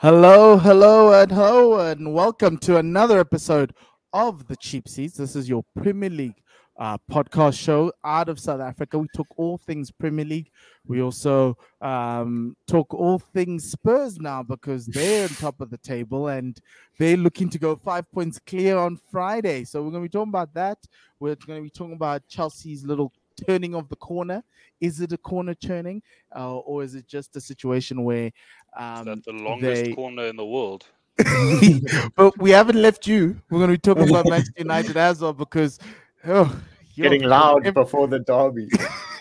[0.00, 3.74] Hello, hello, and hello, and welcome to another episode
[4.12, 5.16] of the Cheap Seats.
[5.16, 6.40] This is your Premier League
[6.78, 8.96] uh, podcast show out of South Africa.
[8.96, 10.52] We talk all things Premier League.
[10.86, 16.28] We also um, talk all things Spurs now because they're on top of the table
[16.28, 16.56] and
[17.00, 19.64] they're looking to go five points clear on Friday.
[19.64, 20.78] So we're going to be talking about that.
[21.18, 23.12] We're going to be talking about Chelsea's little
[23.46, 24.42] turning of the corner.
[24.80, 26.02] Is it a corner turning,
[26.34, 28.30] uh, or is it just a situation where
[28.76, 30.86] um, Is that the longest they- corner in the world?
[32.16, 33.40] but we haven't left you.
[33.50, 35.80] We're going to be talking about Manchester United as well because
[36.28, 36.60] oh,
[37.02, 38.68] Getting loud ev- before the derby.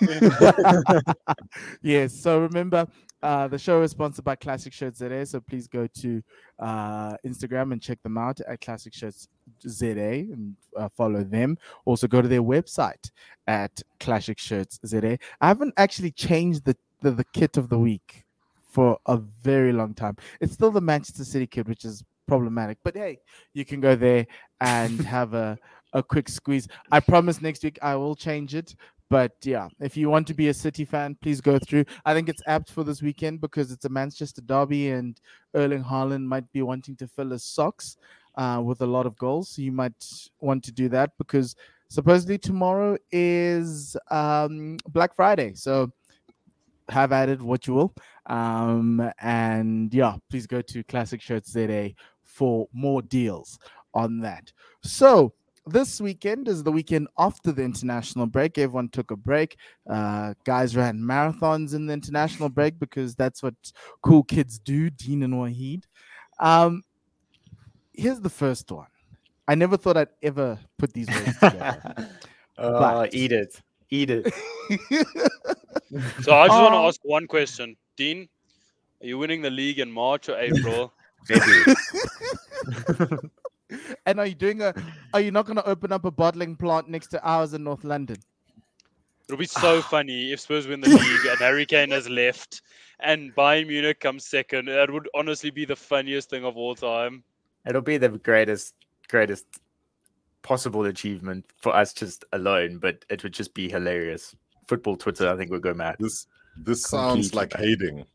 [1.81, 2.13] yes.
[2.13, 2.87] So remember,
[3.21, 5.25] uh, the show is sponsored by Classic Shirts ZA.
[5.25, 6.23] So please go to
[6.59, 9.27] uh, Instagram and check them out at Classic Shirts
[9.67, 11.57] ZA and uh, follow them.
[11.85, 13.11] Also, go to their website
[13.45, 15.17] at Classic Shirts ZA.
[15.39, 18.23] I haven't actually changed the, the, the kit of the week
[18.77, 20.15] for a very long time.
[20.39, 22.77] It's still the Manchester City kid, which is problematic.
[22.83, 23.17] But hey,
[23.55, 24.27] you can go there
[24.61, 25.57] and have a,
[25.93, 26.67] a quick squeeze.
[26.91, 28.75] I promise next week I will change it.
[29.09, 31.85] But yeah, if you want to be a City fan, please go through.
[32.05, 35.19] I think it's apt for this weekend because it's a Manchester derby and
[35.55, 37.97] Erling Haaland might be wanting to fill his socks
[38.35, 39.49] uh, with a lot of goals.
[39.49, 40.05] So you might
[40.39, 41.55] want to do that because
[41.89, 45.53] supposedly tomorrow is um, Black Friday.
[45.55, 45.91] So
[46.89, 47.93] have at it what you will.
[48.27, 51.91] Um, and yeah, please go to Classic Shirts ZA
[52.23, 53.57] for more deals
[53.93, 54.51] on that.
[54.83, 55.33] So
[55.65, 58.57] this weekend is the weekend after the international break.
[58.57, 59.57] Everyone took a break.
[59.89, 63.55] Uh, guys ran marathons in the international break because that's what
[64.01, 65.83] cool kids do, Dean and Wahid.
[66.39, 66.83] Um,
[67.93, 68.87] here's the first one.
[69.47, 72.09] I never thought I'd ever put these words together.
[72.57, 73.61] But- eat it.
[73.89, 74.33] Eat it.
[76.21, 76.87] So I just want to Oh.
[76.89, 77.77] ask one question.
[77.97, 78.29] Dean,
[79.01, 80.93] are you winning the league in March or April?
[81.29, 81.75] Maybe.
[84.05, 84.73] and are you doing a?
[85.13, 87.83] Are you not going to open up a bottling plant next to ours in North
[87.83, 88.17] London?
[89.27, 92.61] It'll be so funny if Spurs win the league and Harry Kane has left
[92.99, 94.67] and Bayern Munich comes second.
[94.67, 97.23] That would honestly be the funniest thing of all time.
[97.65, 98.75] It'll be the greatest,
[99.09, 99.45] greatest
[100.43, 104.35] possible achievement for us just alone, but it would just be hilarious.
[104.67, 105.97] Football Twitter, I think, would go mad.
[105.99, 106.27] This
[106.63, 107.37] this sounds Completely.
[107.37, 108.05] like hating.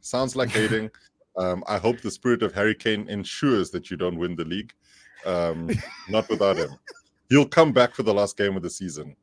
[0.00, 0.90] Sounds like hating.
[1.38, 4.72] Um, I hope the spirit of Harry Kane ensures that you don't win the league.
[5.26, 5.68] Um,
[6.08, 6.70] not without him.
[7.28, 9.14] He'll come back for the last game of the season.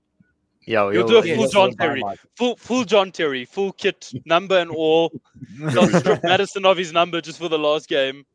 [0.68, 2.04] Yeah, You'll do a full John Terry.
[2.36, 5.12] Full full John Terry, full kit, number and all.
[5.58, 8.26] They'll strip Maddison of his number just for the last game.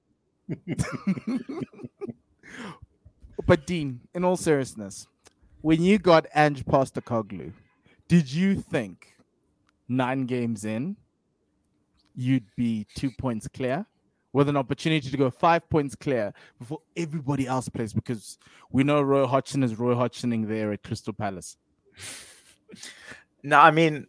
[3.49, 5.07] But Dean, in all seriousness,
[5.63, 7.55] when you got Ange Postecoglou,
[8.07, 9.15] did you think
[9.89, 10.97] nine games in
[12.15, 13.87] you'd be two points clear
[14.33, 17.93] with an opportunity to go five points clear before everybody else plays?
[17.93, 18.39] Because
[18.71, 21.57] we know Roy Hodgson is Roy Hodgsoning there at Crystal Palace.
[23.43, 24.07] No, I mean,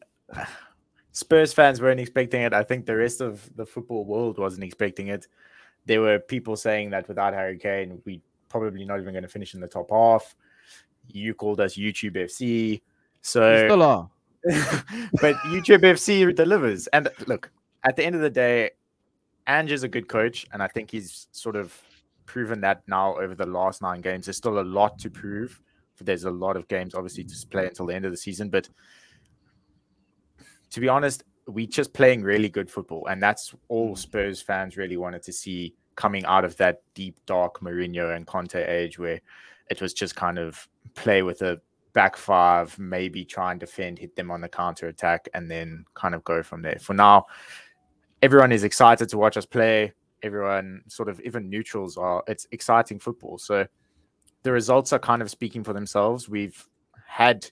[1.12, 2.54] Spurs fans weren't expecting it.
[2.54, 5.28] I think the rest of the football world wasn't expecting it.
[5.86, 9.54] There were people saying that without Harry Kane, we probably not even going to finish
[9.54, 10.36] in the top half.
[11.08, 12.40] You called us YouTube FC.
[12.42, 12.82] We
[13.22, 14.10] So, still are.
[15.22, 16.88] but YouTube FC delivers.
[16.88, 17.52] And look,
[17.84, 18.72] at the end of the day,
[19.48, 21.76] Ange is a good coach, and I think he's sort of
[22.26, 24.26] proven that now over the last nine games.
[24.26, 25.60] There's still a lot to prove.
[26.02, 28.50] There's a lot of games, obviously, to play until the end of the season.
[28.50, 28.70] But
[30.70, 33.96] to be honest, we're just playing really good football, and that's all mm-hmm.
[33.96, 38.56] Spurs fans really wanted to see coming out of that deep, dark Mourinho and Conte
[38.56, 39.20] age, where
[39.70, 41.60] it was just kind of play with a
[41.94, 46.16] back five, maybe try and defend, hit them on the counter attack, and then kind
[46.16, 46.78] of go from there.
[46.80, 47.26] For now,
[48.22, 49.94] everyone is excited to watch us play.
[50.22, 52.24] Everyone, sort of, even neutrals are.
[52.28, 53.38] It's exciting football.
[53.38, 53.66] So
[54.44, 56.30] the results are kind of speaking for themselves.
[56.30, 56.68] We've
[57.06, 57.50] had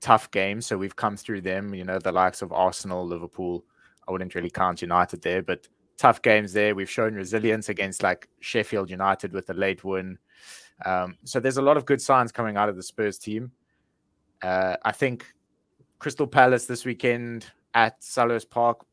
[0.00, 1.74] tough games, so we've come through them.
[1.74, 3.64] You know, the likes of Arsenal, Liverpool.
[4.06, 5.66] I wouldn't really count United there, but
[5.96, 6.74] tough games there.
[6.74, 10.18] We've shown resilience against like Sheffield United with a late win.
[10.84, 13.52] Um, so there's a lot of good signs coming out of the Spurs team.
[14.42, 15.26] Uh, I think
[15.98, 18.84] Crystal Palace this weekend at Selhurst Park,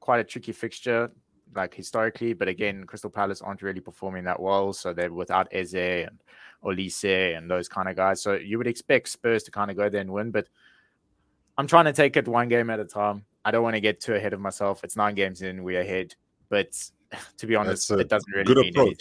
[0.00, 1.10] quite a tricky fixture,
[1.54, 2.32] like historically.
[2.32, 6.18] But again, Crystal Palace aren't really performing that well, so they're without Eze and
[6.64, 8.20] Olise and those kind of guys.
[8.20, 10.30] So you would expect Spurs to kind of go there and win.
[10.30, 10.48] But
[11.56, 13.24] I'm trying to take it one game at a time.
[13.44, 14.84] I don't want to get too ahead of myself.
[14.84, 16.14] It's nine games in, we're ahead.
[16.48, 16.72] But
[17.38, 18.96] to be honest, it doesn't really Good mean anything.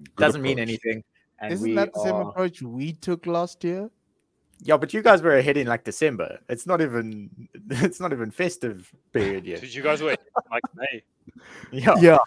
[0.00, 0.16] Approach.
[0.16, 1.02] Good doesn't mean anything.
[1.40, 3.90] And Isn't that the same are- approach we took last year?
[4.60, 6.40] Yeah, but you guys were ahead in like December.
[6.48, 7.30] It's not even
[7.70, 9.60] it's not even festive period yet.
[9.60, 10.18] Did you guys wait?
[10.50, 11.02] Like May.
[11.70, 11.94] Yeah.
[12.00, 12.18] Yeah.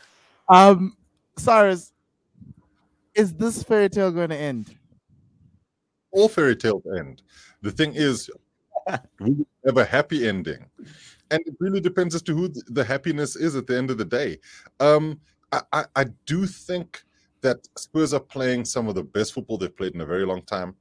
[0.48, 0.96] Um,
[1.38, 1.92] Cyrus,
[3.16, 4.76] is this fairy tale going to end?
[6.12, 7.22] all fairy tales end.
[7.62, 8.30] The thing is,
[9.20, 10.66] we have a happy ending,
[11.32, 14.06] and it really depends as to who the happiness is at the end of the
[14.06, 14.38] day.
[14.80, 15.20] Um,
[15.52, 17.04] I, I, I do think
[17.42, 20.42] that Spurs are playing some of the best football they've played in a very long
[20.44, 20.76] time.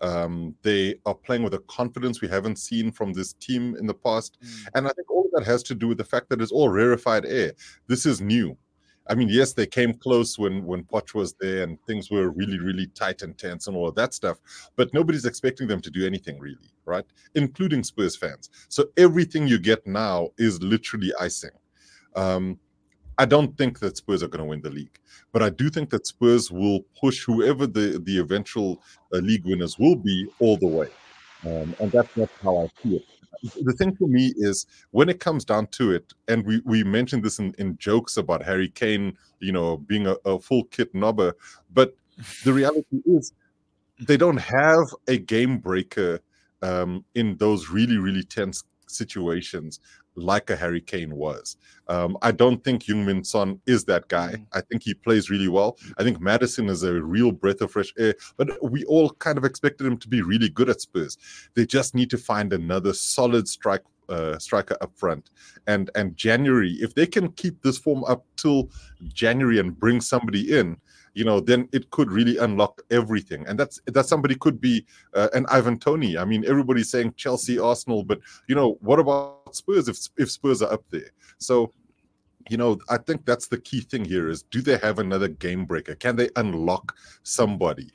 [0.00, 3.94] Um, they are playing with a confidence we haven't seen from this team in the
[3.94, 4.38] past,
[4.74, 6.68] and I think all of that has to do with the fact that it's all
[6.68, 7.52] rarefied air.
[7.86, 8.56] This is new.
[9.06, 12.58] I mean, yes, they came close when when Poch was there, and things were really,
[12.58, 14.38] really tight and tense and all of that stuff.
[14.76, 17.04] But nobody's expecting them to do anything really, right?
[17.34, 18.50] Including Spurs fans.
[18.68, 21.50] So everything you get now is literally icing.
[22.16, 22.58] Um,
[23.18, 24.98] I don't think that Spurs are going to win the league,
[25.32, 28.82] but I do think that Spurs will push whoever the the eventual
[29.12, 30.88] uh, league winners will be all the way,
[31.46, 33.04] um, and that's not how I see it.
[33.62, 37.22] The thing for me is when it comes down to it, and we, we mentioned
[37.22, 41.34] this in, in jokes about Harry Kane, you know, being a, a full kit knobber,
[41.74, 41.94] but
[42.44, 43.34] the reality is
[44.00, 46.20] they don't have a game breaker
[46.62, 49.80] um, in those really, really tense situations
[50.16, 51.56] like a Harry Kane was.
[51.88, 54.44] Um, I don't think Heung-min Son is that guy.
[54.52, 55.76] I think he plays really well.
[55.98, 59.44] I think Maddison is a real breath of fresh air, but we all kind of
[59.44, 61.18] expected him to be really good at Spurs.
[61.54, 65.30] They just need to find another solid strike uh, striker up front.
[65.66, 68.70] And and January, if they can keep this form up till
[69.08, 70.76] January and bring somebody in,
[71.14, 73.46] you know, then it could really unlock everything.
[73.48, 74.84] And that's that somebody could be
[75.14, 76.18] uh, an Ivan Toney.
[76.18, 78.18] I mean, everybody's saying Chelsea, Arsenal, but
[78.48, 81.10] you know, what about Spurs if if Spurs are up there?
[81.38, 81.72] So
[82.50, 85.64] you know, I think that's the key thing here is do they have another game
[85.64, 85.94] breaker?
[85.94, 87.90] Can they unlock somebody?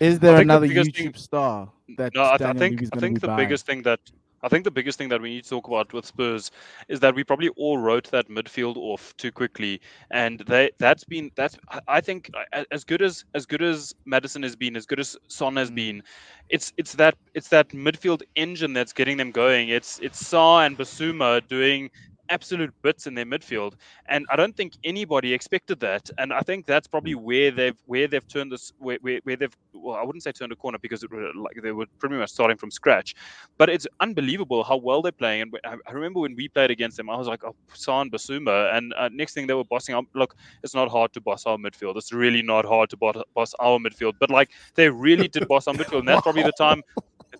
[0.00, 2.98] Is there I think the another YouTube thing- star that No, I, I think I
[2.98, 3.38] think the buying?
[3.38, 4.00] biggest thing that
[4.46, 6.50] I think the biggest thing that we need to talk about with Spurs
[6.88, 11.30] is that we probably all wrote that midfield off too quickly, and they that's been
[11.36, 11.58] that's
[11.88, 12.30] I- think
[12.70, 15.74] as good as as good as Maddison has been, as good as Son has Mm.
[15.74, 16.02] been,
[16.48, 19.68] it's it's that it's that midfield engine that's getting them going.
[19.68, 21.90] It's it's Sarr and Bissouma doing
[22.30, 23.74] absolute bits in their midfield
[24.06, 28.06] and i don't think anybody expected that and i think that's probably where they've where
[28.06, 31.02] they've turned this where, where, where they've well i wouldn't say turned a corner because
[31.02, 33.14] it were like they were pretty much starting from scratch
[33.58, 36.96] but it's unbelievable how well they're playing and I, I remember when we played against
[36.96, 40.04] them i was like oh san Bissouma and uh, next thing they were bossing up
[40.14, 43.54] look it's not hard to boss our midfield it's really not hard to boss, boss
[43.60, 46.82] our midfield but like they really did boss our midfield and that's probably the time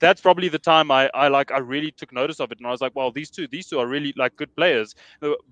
[0.00, 2.70] that's probably the time I, I like I really took notice of it and I
[2.70, 4.94] was like, well, these two these two are really like good players.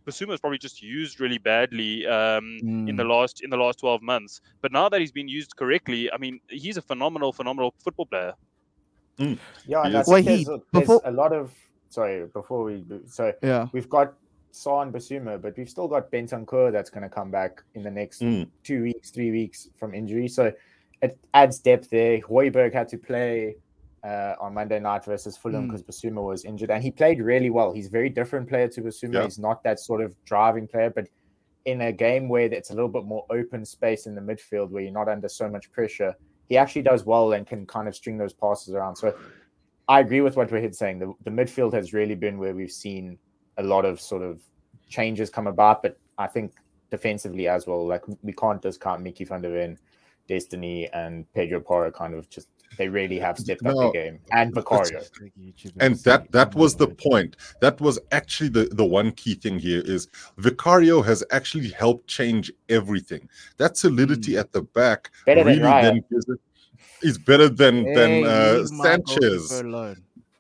[0.07, 2.59] Bissouma is probably just used really badly um,
[2.89, 3.09] in the Mm.
[3.09, 4.41] last in the last twelve months.
[4.61, 8.35] But now that he's been used correctly, I mean, he's a phenomenal, phenomenal football player.
[9.19, 9.37] Yeah,
[9.85, 10.09] and Yes.
[10.09, 11.55] I Well, there's, he- a, there's before- a lot of
[11.89, 13.69] sorry before we so Yeah.
[13.73, 14.15] we've got
[14.53, 17.91] Sarr and Bissouma, but we've still got Bentancur that's going to come back in the
[17.91, 18.49] next Mm.
[18.63, 20.29] two weeks, three weeks from injury.
[20.29, 20.53] So
[21.03, 22.19] it adds depth there.
[22.21, 23.57] Højbjerg had to play
[24.05, 25.69] uh, on Monday night versus Fulham Mm.
[25.69, 27.73] because Bissouma was injured, and he played really well.
[27.73, 29.15] He's a very different player to Bissouma.
[29.15, 29.25] Yeah.
[29.25, 31.08] He's not that sort of driving player, but
[31.65, 34.82] in a game where it's a little bit more open space in the midfield, where
[34.82, 36.15] you're not under so much pressure,
[36.51, 38.96] he actually does well and can kind of string those passes around.
[38.96, 39.17] So
[39.89, 40.99] I agree with what Wahid's saying.
[40.99, 43.19] The, the midfield has really been where we've seen
[43.56, 44.43] a lot of sort of
[44.89, 46.53] changes come about, but I think
[46.91, 49.79] defensively as well, like we can't discount Micky van de Ven,
[50.29, 54.19] Destiny, and Pedro Porro kind of just they really have stepped up No, their game.
[54.33, 55.01] And Vicario.
[55.81, 57.37] and that that was the point.
[57.61, 62.53] That was actually the the one key thing here is vicario has actually helped change
[62.69, 63.29] everything.
[63.59, 65.83] That solidity at the back Better really Raya.
[65.83, 66.41] then gives it
[67.03, 69.63] is better than Hey, than uh, sanchez.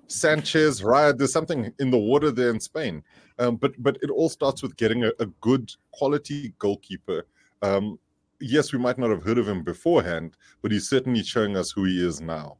[0.08, 3.02] Sanchez raya there's something in the water there in spain.
[3.38, 7.26] Um, but but it all starts with getting a, a good quality goalkeeper.
[7.62, 7.98] Um,
[8.44, 11.84] yes we might not have heard of him beforehand but he's certainly showing us who
[11.84, 12.56] he is now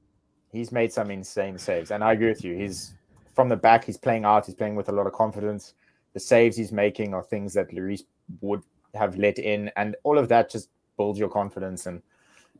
[0.52, 2.54] He's made some insane saves, and I agree with you.
[2.56, 2.94] He's
[3.34, 3.82] from the back.
[3.84, 4.46] He's playing out.
[4.46, 5.74] He's playing with a lot of confidence.
[6.12, 8.04] The saves he's making are things that Lloris
[8.40, 8.62] would
[8.94, 11.86] have let in, and all of that just builds your confidence.
[11.86, 12.00] And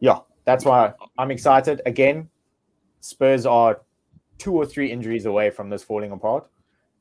[0.01, 1.83] yeah, that's why I'm excited.
[1.87, 2.29] Again,
[2.99, 3.81] Spurs are
[4.39, 6.49] two or three injuries away from this falling apart,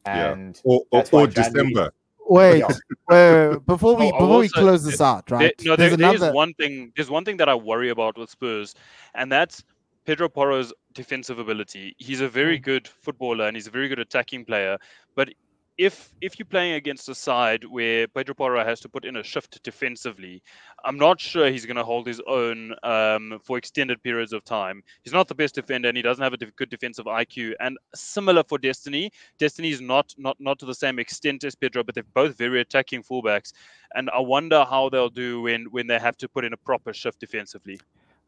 [0.05, 0.31] Yeah.
[0.33, 1.93] and or, or, or January- december
[2.29, 2.67] Wait, Yeah.
[3.09, 5.53] wait, wait, before we Oh, I before we close this out, There- right?
[5.63, 6.33] no, there, There's there is another.
[6.33, 6.91] one thing.
[6.95, 8.75] There's one thing that I worry about with Spurs,
[9.15, 9.63] and that's
[10.05, 11.95] Pedro Porro's defensive ability.
[11.97, 12.63] He's a very Mm.
[12.63, 14.77] good footballer and he's a very good attacking player,
[15.15, 15.29] but
[15.77, 19.23] if if you're playing against a side where Pedro Porro has to put in a
[19.23, 20.43] shift defensively,
[20.85, 24.83] I'm not sure he's going to hold his own um, for extended periods of time.
[25.03, 27.53] He's not the best defender, and he doesn't have a good defensive IQ.
[27.59, 31.83] And similar for Destiny, Destiny is not not not to the same extent as Pedro,
[31.83, 33.53] but they're both very attacking fullbacks.
[33.95, 36.93] And I wonder how they'll do when when they have to put in a proper
[36.93, 37.79] shift defensively.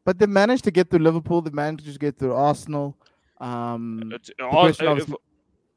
[0.03, 1.41] But they managed to get through Liverpool.
[1.41, 2.95] They managed to get through Arsenal.
[3.39, 5.15] Um, It's- the question uh,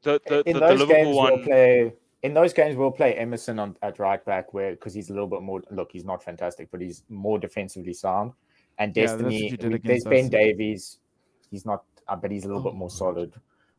[0.03, 1.33] the, the, in the, the those Liverpool games, one.
[1.33, 1.93] we'll play.
[2.21, 5.27] In those games, we'll play Emerson on at right back, where because he's a little
[5.27, 5.61] bit more.
[5.71, 8.33] Look, he's not fantastic, but he's more defensively sound.
[8.77, 10.31] And Yeah, that's what Destiny, you did we- against there's Ben us.
[10.31, 10.99] Davies.
[11.51, 13.33] He's not, uh, but he's a little Oh, bit more solid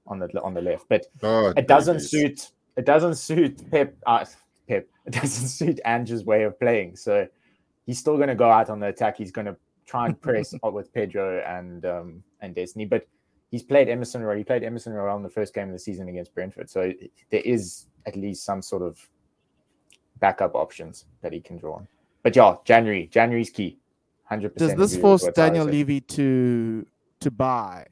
[0.07, 0.87] on the on the left.
[0.89, 2.11] But Oh, it doesn't Davies.
[2.11, 2.51] suit.
[2.77, 3.95] It doesn't suit Pep.
[4.07, 4.25] Uh,
[4.69, 4.87] Pep.
[5.07, 6.97] It doesn't suit Andrew's way of playing.
[6.97, 7.27] So
[7.87, 9.17] he's still going to go out on the attack.
[9.19, 12.85] He's going to try and press out with Pedro and um, and Destiny.
[12.87, 13.07] But
[13.51, 14.41] he's played Emerson already.
[14.41, 16.71] He played Emerson around the first game of the season against Brentford.
[16.71, 16.93] So
[17.31, 18.99] there is at least some sort of
[20.21, 21.89] backup options that he can draw on.
[22.23, 23.09] But yeah, January.
[23.11, 23.79] January's key.
[24.25, 24.79] Hundred Does percent.
[24.79, 26.87] this force Daniel Levy to
[27.19, 27.85] to buy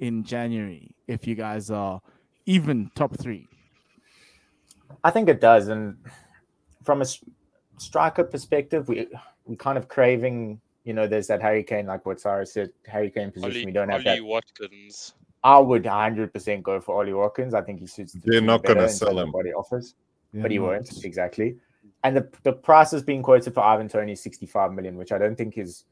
[0.00, 2.00] in January if you guys are
[2.44, 3.46] even top three?
[5.04, 5.96] I think it does, and
[6.82, 7.06] from a
[7.78, 9.06] striker perspective, we
[9.44, 10.60] we kind of craving.
[10.86, 13.50] You know, there's that Harry Kane, like what Sarah said, Harry Kane position.
[13.50, 14.24] Ollie, we don't have Ollie that.
[14.24, 15.14] Watkins.
[15.42, 17.54] I would 100% go for Ollie Watkins.
[17.54, 18.12] I think he suits.
[18.12, 19.32] The They're not gonna sell him.
[19.32, 19.96] What he offers,
[20.32, 20.64] Yeah, but he no.
[20.66, 21.56] won't exactly.
[22.04, 25.36] And the the price is being quoted for Ivan Toney 65 million, which I don't
[25.36, 25.84] think is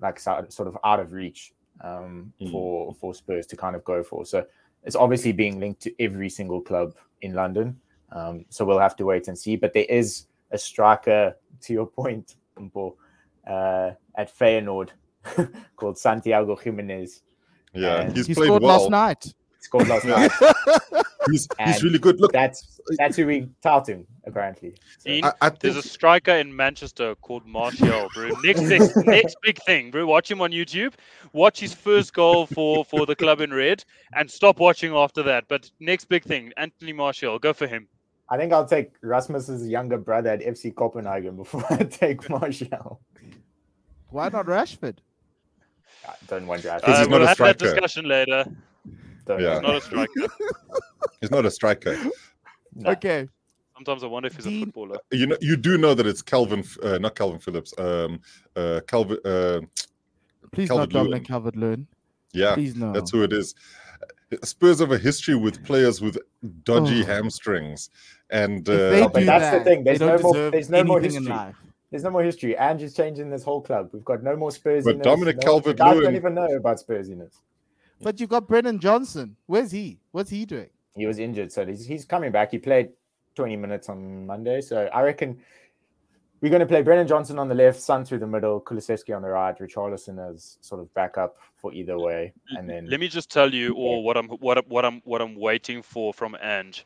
[0.00, 2.50] like sort of out of reach um, Mm.
[2.50, 4.26] for for Spurs to kind of go for.
[4.26, 4.44] So
[4.82, 7.78] it's obviously being linked to every single club in London.
[8.10, 9.54] Um, so we'll have to wait and see.
[9.56, 12.94] But there is a striker, to your point, Mpo,
[13.46, 14.90] uh, at Feyenoord
[15.76, 17.20] called Santiago Giménez.
[17.74, 18.78] Yeah, And he's He played scored well.
[18.78, 19.24] last night.
[19.24, 19.32] He
[19.64, 20.30] Scored last night.
[21.30, 22.20] He's, he's really good.
[22.20, 24.74] Look, That's that's who we touting apparently.
[24.98, 28.30] So, Dean, I, I There's a striker in Manchester called Martial, bro.
[28.44, 30.06] Next big, next big thing, bro.
[30.06, 30.94] Watch him on YouTube.
[31.32, 33.84] Watch his first goal for for the club in red,
[34.14, 35.44] and stop watching after that.
[35.48, 37.88] But next big thing, Anthony Martial, go for him.
[38.28, 43.00] I think I'll take Rasmus's younger brother at FC Copenhagen before I take Martial.
[44.12, 44.96] Why not Rashford?
[46.08, 46.80] I don't want that.
[46.82, 48.44] Because Uh, he's not we'll a have that discussion later.
[49.26, 49.54] Don't Yeah.
[49.54, 50.26] He's not a striker.
[51.20, 51.96] he's not a striker.
[52.74, 52.90] No.
[52.90, 53.28] Okay.
[53.74, 54.98] Sometimes I wonder if he's a footballer.
[55.10, 57.72] You know, you do know that it's Calvin, uh, not Kalvin Phillips.
[57.78, 58.20] Um,
[58.54, 59.18] uh, Calvin.
[59.24, 59.60] Uh,
[60.52, 61.04] Please not Calvert-Lewin.
[61.10, 61.86] Dominic Calvert Lewin.
[62.32, 62.92] yeah, Please no.
[62.92, 63.54] that's who it is.
[64.44, 66.18] Spurs have a history with players with
[66.64, 67.06] dodgy Oh.
[67.06, 67.90] hamstrings,
[68.30, 70.50] and If uh, they but do that's the that, thing, they there's don't no more-
[70.50, 71.54] there's no more anything in history.
[71.92, 72.00] Life.
[72.00, 72.56] There's no more history.
[72.56, 73.90] Andrew's changing this whole club.
[73.92, 74.84] We've got no more Spurs.
[74.84, 77.34] But Dominic Calvert-Lewin- Guys don't even know about Spursiness.
[78.00, 79.36] But you've got Brennan Johnson.
[79.46, 80.00] Where's he?
[80.10, 80.70] What's he doing?
[80.96, 82.50] He was injured, so he's, he's coming back.
[82.50, 82.90] He played
[83.36, 85.38] 20 minutes on Monday, so I reckon
[86.40, 89.22] we're going to play Brennan Johnson on the left, Son through the middle, Kulusevski on
[89.22, 93.30] the right, Richarlison as sort of backup for either way, and then Let me just
[93.30, 96.84] tell you, or what I'm what I'm- what I'm what I'm waiting for from Ange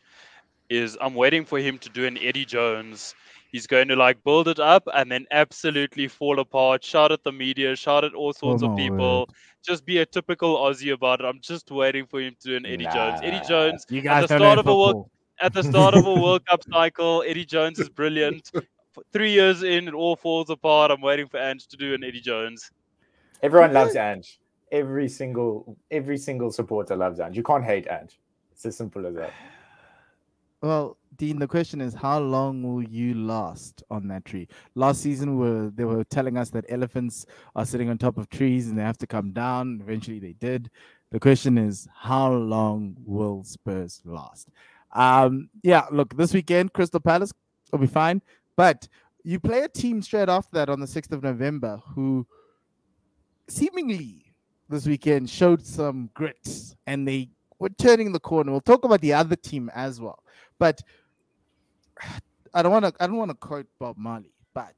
[0.69, 3.15] is I'm waiting for him to do an Eddie Jones.
[3.53, 7.33] He's going to like build it up and then absolutely fall apart, shout at the
[7.33, 9.29] media, shout at all sorts Oh of my people,
[9.65, 11.25] just be a typical Aussie about it.
[11.25, 13.21] I'm just waiting for him to do an Eddie Jones.
[13.23, 15.11] Eddie Jones You at the start of a World
[15.41, 18.50] at the start of a World Cup cycle, Eddie Jones is brilliant.
[19.12, 20.91] Three years in, it all falls apart.
[20.91, 22.71] I'm waiting for Ange to do an Eddie Jones.
[23.43, 24.41] everyone loves Ange.
[24.73, 27.37] Every single every single supporter loves Ange.
[27.37, 28.19] You can't hate Ange.
[28.53, 29.33] It's as simple as that.
[30.63, 34.49] Well, Dean, the question is, how long will you last on that tree?
[34.75, 38.69] Last season, were they were telling us that elephants are sitting on top of trees
[38.69, 39.81] and they have to come down.
[39.83, 40.71] Eventually, they did.
[41.13, 44.49] The question is, how long will Spurs last?
[44.93, 47.33] Um, yeah, look, this weekend, Crystal Palace
[47.71, 48.23] will be fine,
[48.57, 48.89] but
[49.23, 52.27] you play a team straight after that on the sixth of November who
[53.49, 54.35] seemingly
[54.69, 58.53] this weekend showed some grit and they were turning the corner.
[58.53, 60.23] We'll talk about the other team as well.
[60.59, 60.83] But
[62.55, 62.93] I don't want to.
[63.01, 64.75] I don't want to quote Bob Marley, but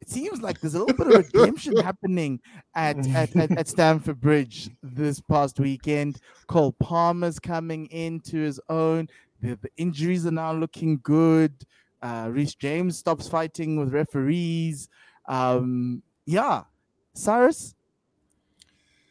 [0.00, 2.40] it seems like there's a little bit of redemption happening
[2.74, 6.20] at, at, at, at Stamford Bridge this past weekend.
[6.46, 9.08] Cole Palmer's coming into his own.
[9.42, 11.52] The, the injuries are now looking good.
[12.02, 14.88] Uh, Reece James stops fighting with referees.
[15.28, 16.64] Um, yeah,
[17.12, 17.74] Cyrus,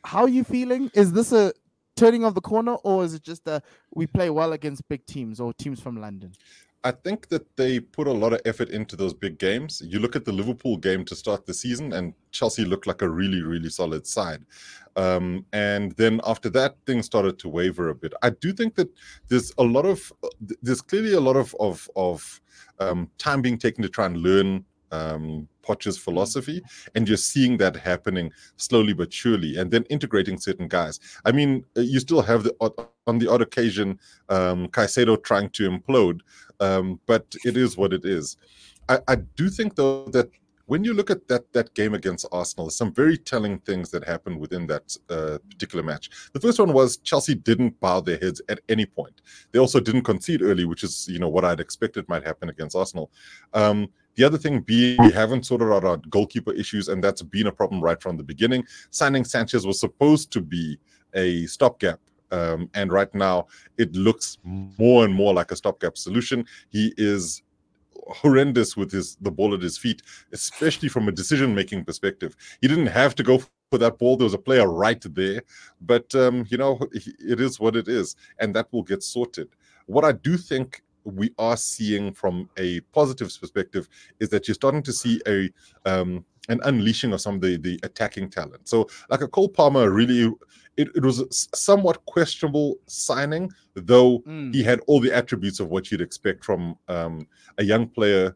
[0.04, 0.90] how are you feeling?
[0.94, 1.54] Is this a
[2.00, 3.64] turning of the corner, or is it just that
[3.94, 6.32] we play well against big teams or teams from London?
[6.82, 9.82] I think that they put a lot of effort into those big games.
[9.86, 13.10] You look at the Liverpool game to start the season, and Chelsea looked like a
[13.10, 14.46] really, really solid side.
[14.96, 18.14] Um, and then after that, things started to waver a bit.
[18.22, 18.90] I do think that
[19.28, 20.12] there's a lot of,
[20.62, 22.42] there's clearly a lot of of of
[22.80, 26.62] um, time being taken to try and learn um, Poch's philosophy,
[26.96, 31.00] and you're seeing that happening slowly but surely, and then integrating certain guys.
[31.26, 32.54] I mean, uh, you still have the
[33.06, 34.00] on the odd occasion
[34.30, 36.22] um, Caicedo trying to implode,
[36.60, 38.38] um, but it is what it is.
[38.88, 40.30] I, I do think though that
[40.66, 44.04] when you look at that that game against Arsenal, there's some very telling things that
[44.04, 46.10] happened within that uh, particular match.
[46.34, 49.22] The first one was Chelsea didn't bow their heads at any point.
[49.52, 52.76] They also didn't concede early, which is you know what I'd expected might happen against
[52.76, 53.12] Arsenal.
[53.54, 57.48] Um, the other thing being we haven't sorted out our goalkeeper issues, and that's been
[57.48, 58.66] a problem right from the beginning.
[58.90, 60.78] Signing Sanchez was supposed to be
[61.14, 62.00] a stopgap
[62.32, 63.48] um, and right now,
[63.78, 66.46] it looks more and more like a stopgap solution.
[66.70, 67.42] He is
[68.08, 70.02] horrendous with his the ball at his feet,
[70.32, 72.36] especially from a decision making perspective.
[72.62, 73.40] He didn't have to go
[73.72, 74.18] for that ball.
[74.18, 75.42] There was a player right there,
[75.82, 79.50] but um, you know it is what it is, and that will get sorted.
[79.86, 83.88] What I do think we are seeing from a positive perspective
[84.20, 85.50] is that you're starting to see a
[85.86, 88.68] um, an unleashing of some of the, the attacking talent.
[88.68, 90.34] So, like a Cole Palmer, really,
[90.78, 94.54] it, it was a somewhat questionable signing, though mm.
[94.54, 97.28] he had all the attributes of what you'd expect from um,
[97.60, 98.36] a young player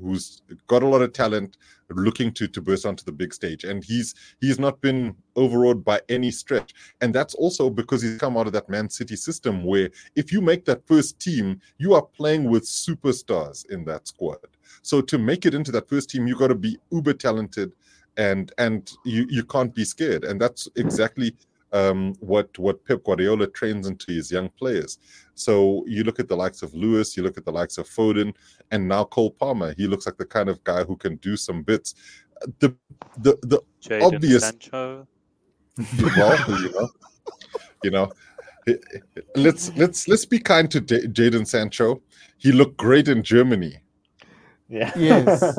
[0.00, 1.56] who's got a lot of talent,
[1.90, 3.64] looking to to burst onto the big stage.
[3.64, 6.74] And he's he's not been overawed by any stretch.
[7.00, 10.40] And that's also because he's come out of that Man City system where if you
[10.40, 14.38] make that first team, you are playing with superstars in that squad.
[14.82, 17.72] So to make it into that first team, you got to be uber talented
[18.16, 20.24] and and you you can't be scared.
[20.24, 21.34] And that's exactly
[21.72, 24.98] um, what what Pep Guardiola trains into his young players.
[25.34, 28.34] So you look at the likes of Lewis, you look at the likes of Foden,
[28.70, 29.74] and now Cole Palmer.
[29.76, 31.94] He looks like the kind of guy who can do some bits.
[32.60, 32.74] The
[33.18, 34.42] the the Jadon obvious.
[34.42, 35.06] Sancho.
[36.16, 36.88] well, you know,
[37.84, 38.12] you know,
[39.34, 42.00] let's let's let's be kind to J- Jadon Sancho.
[42.38, 43.78] He looked great in Germany.
[44.68, 44.92] Yeah.
[44.96, 45.58] Yes.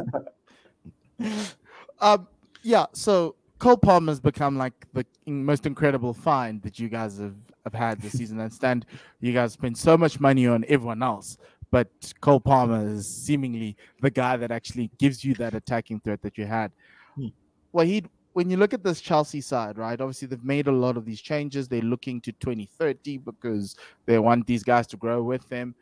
[2.00, 2.28] um.
[2.64, 2.88] Yeah.
[2.94, 8.02] So Cole Palmer's become like the most incredible find that you guys have, have had
[8.02, 8.40] this season.
[8.40, 8.86] I understand
[9.20, 11.38] you guys spend so much money on everyone else,
[11.72, 11.90] but
[12.22, 16.46] Cole Palmer is seemingly the guy that actually gives you that attacking threat that you
[16.46, 16.72] had.
[17.16, 17.28] Hmm.
[17.72, 20.00] Well, he when you look at this Chelsea side, right?
[20.00, 21.68] Obviously, they've made a lot of these changes.
[21.68, 25.74] They're looking to 2030 because they want these guys to grow with them.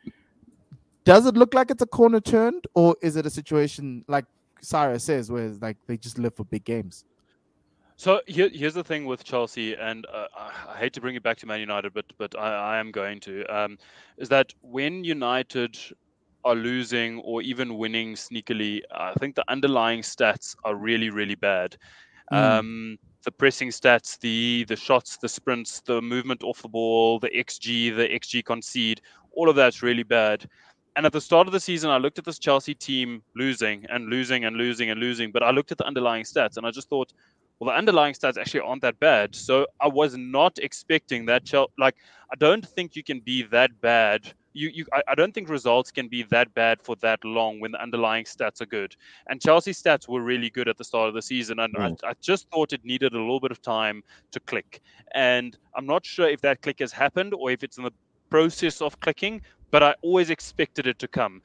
[1.04, 4.24] Does it look like it's a corner turned, or is it a situation like
[4.62, 7.04] Cyrus says, where like they just live for big games?
[7.98, 10.26] So here, here's the thing with Chelsea, and uh,
[10.68, 13.20] I hate to bring it back to Man United, but but I, I am going
[13.20, 13.44] to.
[13.46, 13.78] Um,
[14.18, 15.78] is that when United
[16.44, 21.76] are losing or even winning sneakily, I think the underlying stats are really really bad.
[22.30, 22.36] Mm.
[22.36, 27.30] Um, the pressing stats, the the shots, the sprints, the movement off the ball, the
[27.30, 29.00] xG, the xG concede,
[29.32, 30.46] all of that's really bad.
[30.96, 34.08] And at the start of the season, I looked at this Chelsea team losing and
[34.08, 36.88] losing and losing and losing, but I looked at the underlying stats and I just
[36.88, 37.12] thought,
[37.58, 39.34] well, the underlying stats actually aren't that bad.
[39.34, 41.44] So I was not expecting that.
[41.44, 41.96] Chel- like,
[42.30, 44.32] I don't think you can be that bad.
[44.52, 47.72] You, you, I, I don't think results can be that bad for that long when
[47.72, 48.94] the underlying stats are good.
[49.28, 51.98] And Chelsea stats were really good at the start of the season, and mm.
[52.04, 54.80] I, I just thought it needed a little bit of time to click.
[55.14, 57.92] And I'm not sure if that click has happened or if it's in the
[58.30, 61.42] process of clicking, but I always expected it to come.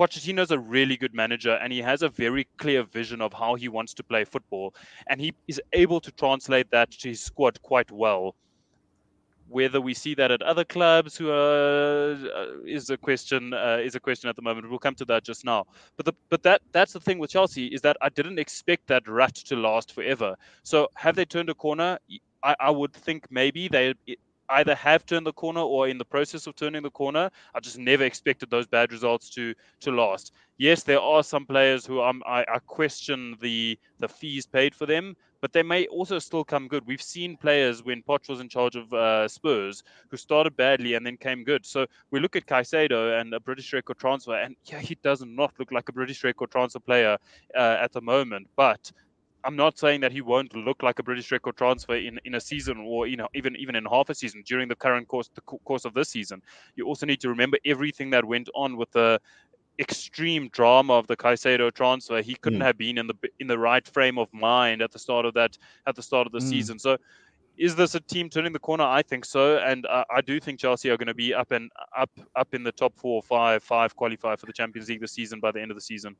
[0.00, 3.68] Pochettino's a really good manager and he has a very clear vision of how he
[3.68, 4.74] wants to play football.
[5.08, 8.34] And he is able to translate that to his squad quite well.
[9.50, 13.94] Whether we see that at other clubs who are, uh, is a question uh, is
[13.94, 14.70] a question at the moment.
[14.70, 15.66] We'll come to that just now.
[15.98, 19.06] But the, but that that's the thing with Chelsea is that I didn't expect that
[19.06, 20.36] rut to last forever.
[20.62, 21.98] So have they turned a corner?
[22.42, 23.94] I, I would think maybe they
[24.50, 27.30] either have turned the corner or in the process of turning the corner.
[27.54, 30.32] I just never expected those bad results to to last.
[30.58, 35.16] Yes, there are some players who I, I question the the fees paid for them,
[35.40, 36.86] but they may also still come good.
[36.86, 41.06] We've seen players when Poch was in charge of uh, Spurs who started badly and
[41.06, 41.64] then came good.
[41.64, 45.52] So we look at Caicedo and a British record transfer, and yeah, he does not
[45.58, 47.16] look like a British record transfer player
[47.54, 48.92] uh, at the moment, but
[49.44, 52.40] I'm not saying that he won't look like a British record transfer in, in a
[52.40, 55.40] season or you know even even in half a season during the current course the
[55.40, 56.42] course of this season.
[56.76, 59.20] You also need to remember everything that went on with the
[59.78, 62.20] extreme drama of the Caicedo transfer.
[62.20, 62.66] He couldn't mm.
[62.66, 65.56] have been in the in the right frame of mind at the start of that
[65.86, 66.48] at the start of the mm.
[66.48, 66.78] season.
[66.78, 66.98] So
[67.60, 68.84] is this a team turning the corner?
[68.84, 71.70] I think so, and uh, I do think Chelsea are going to be up and
[71.96, 75.12] up up in the top four or five, five qualify for the Champions League this
[75.12, 76.16] season by the end of the season.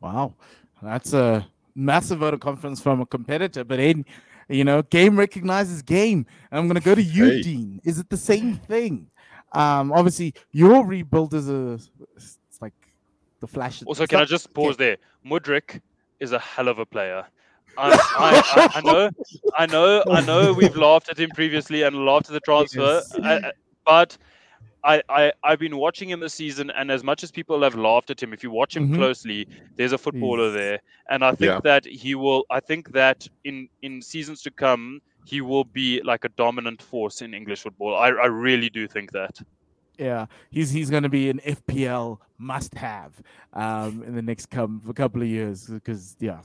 [0.00, 0.34] Wow,
[0.82, 3.64] that's a massive vote of confidence from a competitor.
[3.64, 4.04] But Aiden,
[4.48, 6.26] you know, game recognizes game.
[6.50, 7.42] And I'm going to go to you, hey.
[7.42, 7.80] Dean.
[7.84, 9.08] Is it the same thing?
[9.52, 11.78] Um, obviously, your rebuild is a
[12.16, 12.74] it's like
[13.40, 13.82] the flash.
[13.84, 14.96] Also, can I just pause there?
[15.26, 15.80] Mudryk
[16.20, 17.24] is a hell of a player.
[17.76, 19.10] I, I, I, know,
[19.56, 20.52] I know, I know.
[20.52, 23.52] We've laughed at him previously and laughed at the transfer, yes.
[23.84, 24.16] but
[24.84, 28.10] I, I, I've been watching him this season, and as much as people have laughed
[28.10, 28.96] at him, if you watch him mm-hmm.
[28.96, 31.60] closely, there's a footballer there, and I think yeah.
[31.64, 32.44] that he will.
[32.50, 37.22] I think that in in seasons to come, he will be like a dominant force
[37.22, 37.96] in English football.
[37.96, 39.40] I, I really do think that.
[39.98, 43.12] Yeah, he's he's going to be an FPL must-have
[43.52, 46.40] um, in the next come, a couple of years because yeah,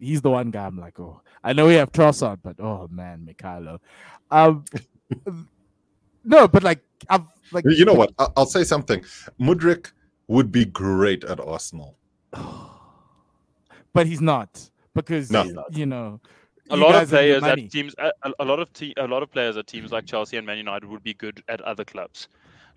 [0.00, 3.28] he's the one guy I'm like, oh, I know we have Trossard, but oh man,
[3.28, 3.78] Mykhailo.
[4.30, 4.64] Um,
[6.28, 8.12] no, but like, I've like, you know what?
[8.36, 9.02] I'll say something.
[9.40, 9.92] Mudryk
[10.28, 11.96] would be great at Arsenal,
[13.92, 15.64] but he's not because no.
[15.70, 16.20] you know.
[16.70, 19.56] A lot of players at teams, a, a lot of te- a lot of players
[19.56, 22.28] at teams like Chelsea and Man United would be good at other clubs.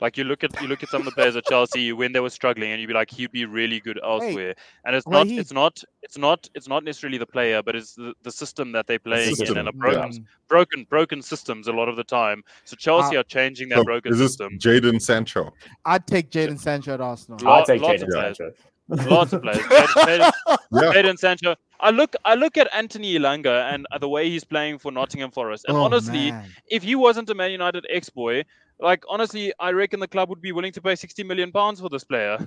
[0.02, 2.20] Like you look at you look at some of the players at Chelsea when they
[2.20, 4.56] were struggling, and you'd be like, he'd be really good elsewhere.
[4.58, 5.38] Hey, and it's not, he...
[5.38, 8.88] it's not, it's not, it's not necessarily the player, but it's the, the system that
[8.88, 10.20] they're playing in, and a broken, yeah.
[10.48, 12.44] broken, broken systems a lot of the time.
[12.66, 14.58] So Chelsea uh, are changing that so broken is this system.
[14.58, 15.54] Jadon Sancho.
[15.86, 17.48] I'd take Jadon Sancho at Arsenal.
[17.48, 18.52] I'd take Jadon Sancho.
[18.92, 19.60] Lots of players.
[19.70, 21.14] Jadon yeah.
[21.16, 21.56] Sancho.
[21.80, 25.66] I look I look at Anthony Elanga and the way he's playing for Nottingham Forest.
[25.68, 26.50] And oh, honestly, man.
[26.68, 28.44] if he wasn't a Man United ex boy,
[28.82, 31.90] like honestly, I reckon the club would be willing to pay 60 million pounds for
[31.90, 32.38] this player.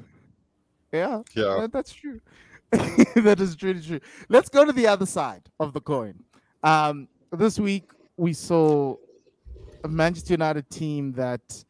[0.93, 2.21] Yeah, yeah, that's true.
[2.71, 4.01] that is truly true.
[4.29, 6.23] Let's go to the other side of the coin.
[6.63, 8.97] Um, this week we saw
[9.85, 11.65] a Manchester United team that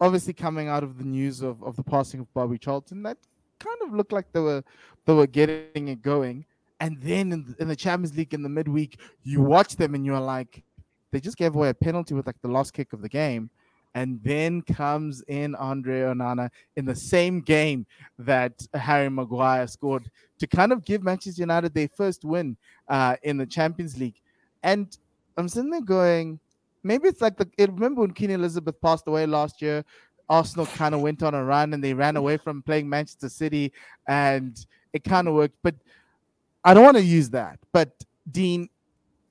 [0.00, 3.18] obviously coming out of the news of, of the passing of Bobby Charlton that
[3.58, 4.64] kind of looked like they were
[5.06, 6.44] they were getting it going.
[6.80, 10.18] And then in, in the Champions League in the midweek, you watch them and you're
[10.18, 10.62] like,
[11.10, 13.50] they just gave away a penalty with like the last kick of the game
[13.94, 17.86] and then comes in Andre Onana in the same game
[18.18, 22.56] that Harry Maguire scored to kind of give Manchester United their first win
[22.88, 24.20] uh, in the Champions League.
[24.62, 24.96] And
[25.36, 26.38] I'm sitting there going,
[26.82, 27.48] maybe it's like the.
[27.58, 29.84] Remember when Queen Elizabeth passed away last year?
[30.28, 33.72] Arsenal kind of went on a run and they ran away from playing Manchester City,
[34.06, 35.56] and it kind of worked.
[35.62, 35.74] But
[36.64, 37.58] I don't want to use that.
[37.72, 37.90] But
[38.30, 38.68] Dean,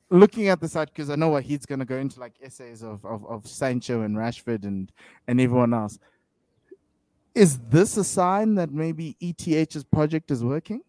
[0.10, 2.84] looking at the side because I know what he's going to go into like essays
[2.84, 4.92] of, of of Sancho and Rashford and
[5.28, 6.00] and everyone else.
[7.36, 10.82] Is this a sign that maybe ETH's project is working?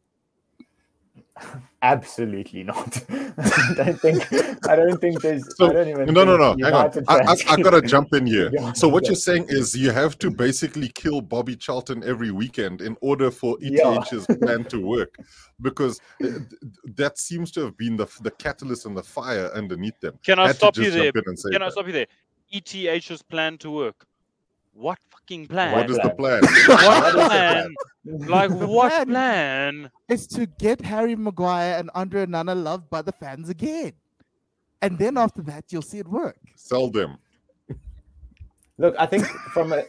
[1.83, 3.03] Absolutely not.
[3.11, 4.33] I don't think.
[4.69, 5.57] I don't think there's.
[5.57, 6.13] So, I don't even.
[6.13, 6.55] No, no, no.
[6.63, 7.05] Hang on.
[7.09, 8.51] I, I, I gotta jump in here.
[8.75, 12.97] So what you're saying is you have to basically kill Bobby Charlton every weekend in
[13.01, 14.37] order for ETH's yeah.
[14.41, 15.17] plan to work,
[15.61, 16.29] because uh,
[16.97, 20.19] that seems to have been the the catalyst and the fire underneath them.
[20.25, 21.13] Can I stop you there?
[21.13, 21.63] Can that.
[21.63, 22.07] I stop you there?
[22.53, 24.07] ETH's plan to work
[24.73, 25.73] what fucking plan?
[25.73, 26.43] What is the plan?
[26.67, 27.75] what plan?
[28.05, 29.07] like what plan?
[29.07, 29.91] plan?
[30.09, 33.93] Is to get Harry Maguire and Andre Onana loved by the fans again,
[34.83, 36.39] and then after that you'll see it work.
[36.57, 37.19] Sell them.
[38.79, 39.85] Look, I think from a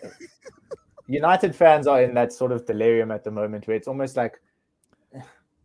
[1.08, 4.42] United fans are in that sort of delirium at the moment where it's almost like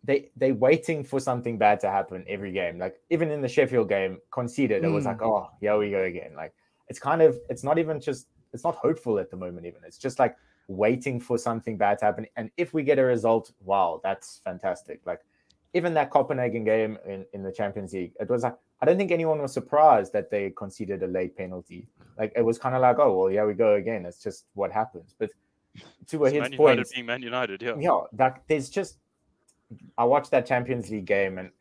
[0.05, 2.79] they they waiting for something bad to happen every game.
[2.79, 4.87] Like even in the Sheffield game, conceded, mm.
[4.87, 5.11] it was hmm.
[5.11, 6.33] like, oh, here we go again.
[6.37, 6.53] Like
[6.89, 9.81] it's kind of it's not even just it's not hopeful at the moment even.
[9.87, 10.37] It's just like
[10.69, 12.27] waiting for something bad to happen.
[12.37, 15.01] And if we get a result wow that's fantastic.
[15.07, 15.21] Like
[15.75, 19.11] even that copenhagen game in, in the champions league it was like i don't think
[19.11, 21.89] anyone was surprised that they conceded a late penalty.
[22.19, 24.07] Like it was kind of like oh well yeah we go again.
[24.07, 25.15] It's just what happens.
[25.19, 25.31] But
[26.09, 27.75] to a his point being man united yeah.
[27.79, 28.97] yeah that there's just
[29.99, 31.51] i watched that champions league game and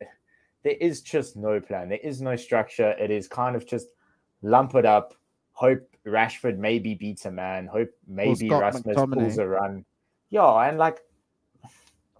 [0.66, 1.88] there is just no plan.
[1.88, 2.90] There is no structure.
[2.98, 3.86] It is kind of just
[4.42, 5.14] lump it up
[5.52, 7.66] hope Rashford maybe beats a man.
[7.66, 9.14] Hope maybe Rasmus McTominay.
[9.14, 9.84] pulls a run.
[10.30, 10.98] Yeah, and like,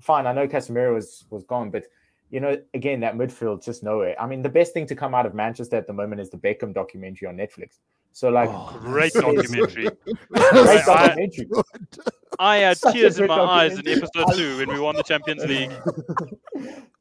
[0.00, 0.26] fine.
[0.26, 1.84] I know Casemiro was was gone, but
[2.30, 4.20] you know, again, that midfield just nowhere.
[4.20, 6.36] I mean, the best thing to come out of Manchester at the moment is the
[6.36, 7.78] Beckham documentary on Netflix.
[8.12, 9.88] So, like, oh, great documentary.
[10.32, 11.48] great documentary.
[12.38, 15.44] I, I had tears in my eyes in episode two when we won the Champions
[15.46, 15.72] League.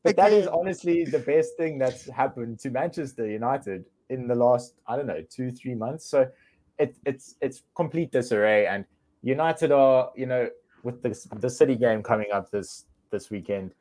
[0.03, 4.73] but that is honestly the best thing that's happened to Manchester United in the last,
[4.87, 6.05] I don't know, two, three months.
[6.05, 6.29] So
[6.77, 8.67] it, it's it's complete disarray.
[8.67, 8.85] And
[9.21, 10.49] United are, you know,
[10.83, 13.73] with the the City game coming up this this weekend,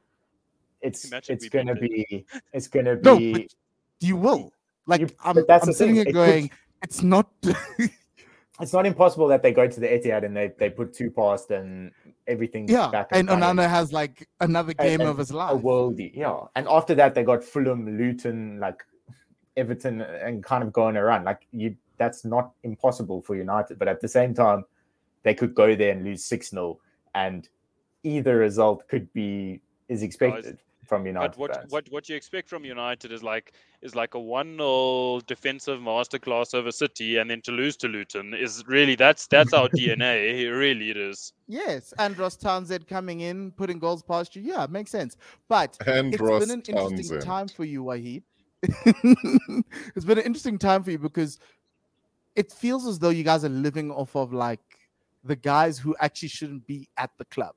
[0.81, 3.33] it's it's going to be it's going to be.
[3.33, 3.45] No,
[4.01, 4.53] you will.
[4.87, 6.51] Like You- I'm, but that's I'm the sitting thing, here it going,
[6.83, 7.31] it's not.
[8.61, 11.51] It's not impossible that they go to the Etihad and they, they put two past
[11.51, 11.91] and
[12.29, 12.69] everything.
[12.69, 13.43] yeah, back and running.
[13.43, 15.51] Onana has like another game and of his life.
[15.51, 15.65] a life.
[15.65, 16.13] worldie.
[16.15, 16.39] Yeah.
[16.55, 18.85] And after that, they got Fulham, Luton, like
[19.57, 21.25] Everton, and kind of going around.
[21.25, 23.79] Like you, that's not impossible for United.
[23.79, 24.65] But at the same time,
[25.23, 26.79] they could go there and lose 6 0,
[27.15, 27.49] and
[28.03, 31.31] either result could be is expected from United.
[31.31, 31.73] But what fans.
[31.73, 33.53] what what you expect from United is like
[33.83, 38.35] is like a one 0 defensive masterclass over City, and then to lose to Luton
[38.35, 40.51] is really that's that's our DNA.
[40.57, 41.33] Really it is.
[41.49, 44.43] Yes, Andros Townsend coming in, putting goals past you.
[44.43, 45.17] Yeah, makes sense.
[45.49, 47.23] But And it's Ross been an interesting Townsend.
[47.23, 48.23] time for you, Wahid.
[48.63, 51.39] it's been an interesting time for you because
[52.37, 54.61] it feels as though you guys are living off of like
[55.23, 57.55] the guys who actually shouldn't be at the club.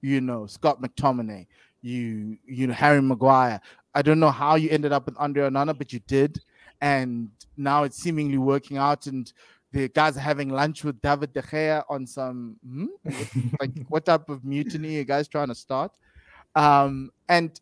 [0.00, 1.46] You know, Scott McTominay,
[1.82, 3.60] you you know Harry Maguire.
[3.94, 6.40] I don't know how you ended up with Andre Onana, but you did,
[6.80, 9.06] and now it's seemingly working out.
[9.06, 9.32] And
[9.70, 12.86] the guys are having lunch with David De Gea on some hmm?
[13.60, 15.92] like what type of mutiny are you guys trying to start?
[16.54, 17.58] Um, and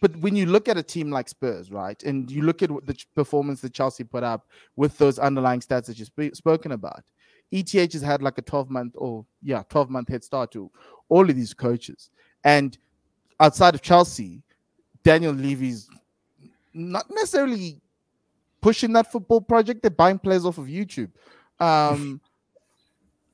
[0.00, 2.96] but when you look at a team like Spurs, right, and you look at the
[3.14, 7.02] performance that Chelsea put up with those underlying stats that you've sp- spoken about,
[7.52, 10.70] ETH has had like a 12 month or yeah, 12 month head start to
[11.08, 12.10] all of these coaches.
[12.44, 12.76] And
[13.38, 14.42] outside of Chelsea,
[15.02, 15.88] Daniel Levy's
[16.74, 17.80] not necessarily
[18.60, 19.82] pushing that football project.
[19.82, 21.10] They're buying players off of YouTube.
[21.60, 22.20] Um,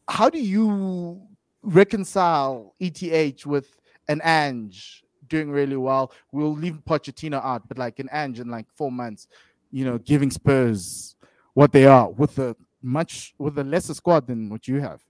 [0.09, 1.22] how do you
[1.62, 5.02] reconcile ETH with an Ange
[5.35, 6.12] doing really well?
[6.33, 9.27] We'll leave Pochettino out, but like an Ange in like four months,
[9.71, 11.16] you know, giving Spurs
[11.55, 15.01] what they are with a much with a lesser squad than what you have.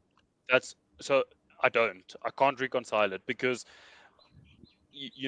[0.49, 1.25] That's so
[1.67, 2.09] I don't.
[2.29, 3.65] I can't reconcile it because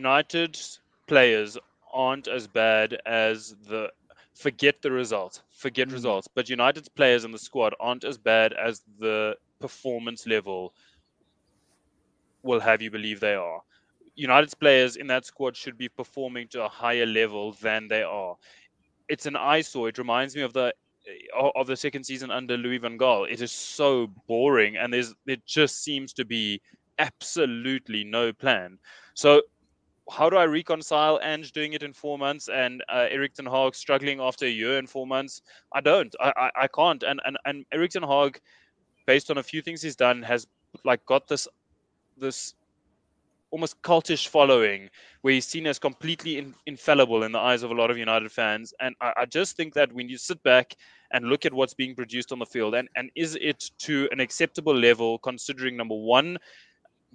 [0.04, 0.60] United
[1.06, 1.58] players
[1.92, 3.90] aren't as bad as the
[4.34, 5.92] forget the results, forget Mm.
[5.92, 6.28] results.
[6.36, 10.74] But United's players in the squad aren't as bad as the performance level
[12.42, 13.60] will have you believe they are.
[14.16, 18.36] United's players in that squad should be performing to a higher level than they are.
[19.08, 19.88] It's an eyesore.
[19.88, 20.72] It reminds me of the
[21.34, 23.30] of the second season under Louis van Gaal.
[23.30, 26.60] It is so boring, and there's it just seems to be
[26.98, 28.78] absolutely no plan.
[29.14, 29.42] So,
[30.10, 33.74] how do I reconcile Ange doing it in four months and uh, Erik Ten Hag
[33.74, 35.42] struggling after a year and four months?
[35.72, 36.14] I don't.
[36.20, 37.02] I, I, I can't.
[37.02, 38.40] And and and Erik Ten Hag,
[39.06, 40.46] based on a few things he's done, has
[40.84, 41.46] like got this
[42.16, 42.54] this
[43.54, 44.90] almost cultish following
[45.22, 48.32] where he's seen as completely in, infallible in the eyes of a lot of United
[48.32, 48.74] fans.
[48.80, 50.74] And I, I just think that when you sit back
[51.12, 54.18] and look at what's being produced on the field, and, and is it to an
[54.18, 56.36] acceptable level considering number one,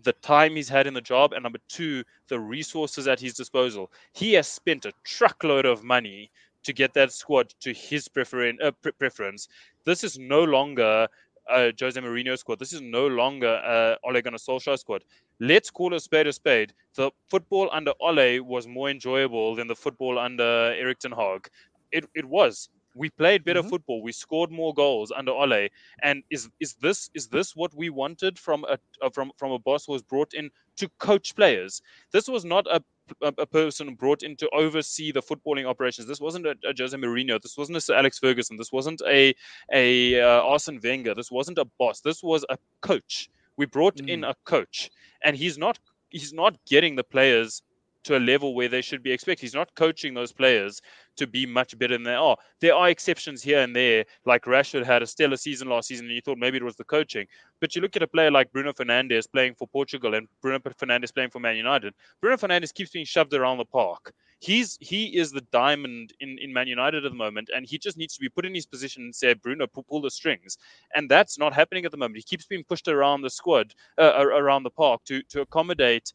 [0.03, 3.91] the time he's had in the job, and number two, the resources at his disposal.
[4.13, 6.31] He has spent a truckload of money
[6.63, 9.49] to get that squad to his preferen- uh, pre- preference.
[9.83, 11.05] This is no longer
[11.49, 12.59] a Jose Mourinho squad.
[12.59, 15.03] This is no longer a Ole Gunnar Solskjaer squad.
[15.39, 16.73] Let's call a spade a spade.
[16.95, 21.47] The football under Ole was more enjoyable than the football under Erik ten Hag.
[21.91, 22.69] It, it was.
[22.95, 23.69] We played better Mhm.
[23.69, 24.01] football.
[24.01, 25.69] We scored more goals under Ole.
[26.01, 29.59] And is is this is this what we wanted from a uh, from from a
[29.59, 31.81] boss who was brought in to coach players?
[32.11, 32.83] This was not a
[33.21, 36.07] a, a person brought in to oversee the footballing operations.
[36.07, 37.41] This wasn't a, a Jose Mourinho.
[37.41, 38.57] This wasn't a Sir Alex Ferguson.
[38.57, 39.33] This wasn't a
[39.73, 41.13] a uh, Arsene Wenger.
[41.15, 42.01] This wasn't a boss.
[42.01, 43.29] This was a coach.
[43.57, 44.89] We brought in a coach,
[45.23, 47.61] and he's not he's not getting the players
[48.03, 49.41] to a level where they should be expected.
[49.43, 50.81] He's not coaching those players
[51.19, 52.35] to be much better than they are.
[52.59, 56.15] There are exceptions here and there, like Rashford had a stellar season last season, and
[56.15, 57.27] you thought maybe it was the coaching.
[57.61, 61.13] But you look at a player like Bruno Fernandes playing for Portugal and Bruno Fernandes
[61.13, 61.93] playing for Man United.
[62.21, 64.13] Bruno Fernandes keeps being shoved around the park.
[64.41, 67.97] He's he is the diamond in, in Man United at the moment, and he just
[67.97, 70.57] needs to be put in his position and say, Bruno, pull, pull the strings.
[70.95, 72.17] And that's not happening at the moment.
[72.17, 76.13] He keeps being pushed around the squad, uh, around the park to to accommodate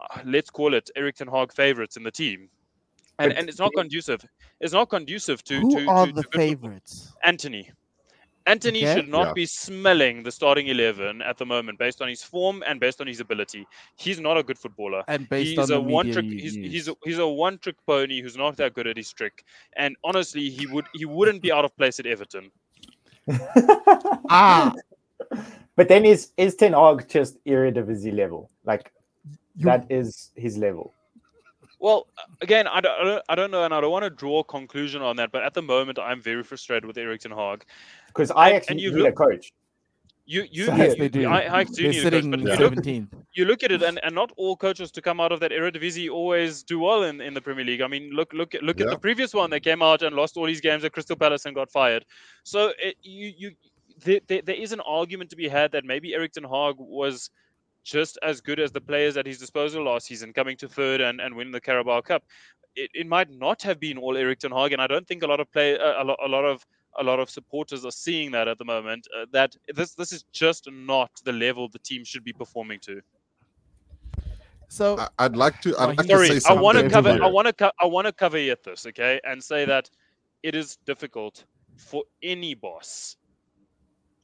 [0.00, 2.48] uh, let's call it Erik Ten Hag favorites in the team.
[3.20, 4.24] And, and it's not conducive.
[4.60, 7.12] It's not conducive to Who to, are to, the to favorites?
[7.24, 7.70] Antony.
[8.46, 8.94] Antony Okay.
[8.94, 9.32] should not Yeah.
[9.34, 13.06] be smelling the starting eleven at the moment, based on his form and based on
[13.06, 13.66] his ability.
[13.96, 15.04] He's not a good footballer.
[15.08, 16.40] And based he's on a the one media trick.
[16.40, 19.44] He's, he's a, he's a one trick pony who's not that good at his trick.
[19.76, 22.50] And honestly, he would he wouldn't be out of place at Everton.
[24.30, 24.72] ah,
[25.76, 28.50] but then is is Ten Hag just Eredivisie level?
[28.64, 28.90] Like
[29.54, 30.94] you- that is his level.
[31.80, 32.06] Well,
[32.42, 34.44] again, I don't, I don't, I don't know, and I don't want to draw a
[34.44, 35.32] conclusion on that.
[35.32, 37.64] But at the moment, I'm very frustrated with Erik Ten Hag.
[38.08, 39.52] Because I actually and you need a look- coach.
[40.26, 41.26] You, you, So- you, Yes, they do.
[41.28, 43.14] I, I do They're need a coach, sitting but you look, seventeenth.
[43.34, 46.08] you look at it, and, and not all coaches to come out of that Eredivisie
[46.08, 47.80] always do well in, in the Premier League.
[47.80, 48.86] I mean, look look at look Yeah.
[48.86, 51.46] at the previous one that came out and lost all his games at Crystal Palace
[51.46, 52.04] and got fired.
[52.44, 53.50] So it, you you
[54.04, 57.30] there, there, there is an argument to be had that maybe Erik Ten Hag was
[57.84, 61.20] just as good as the players at his disposal last season, coming to third and,
[61.20, 62.22] and winning the Carabao Cup.
[62.76, 65.26] It, it might not have been all Erik Ten Hag, and I don't think a
[65.26, 66.64] lot of play uh, a, lot, a lot of
[66.98, 69.06] a lot of supporters are seeing that at the moment.
[69.16, 73.00] Uh, that this this is just not the level the team should be performing to.
[74.68, 75.76] So I, I'd like to.
[75.78, 77.18] I'd Oh, like to Sorry, say I want to to cover.
[77.20, 77.52] I want to.
[77.52, 79.90] Co- I want to cover yet this, okay, and say that
[80.42, 81.44] it is difficult
[81.76, 83.16] for any boss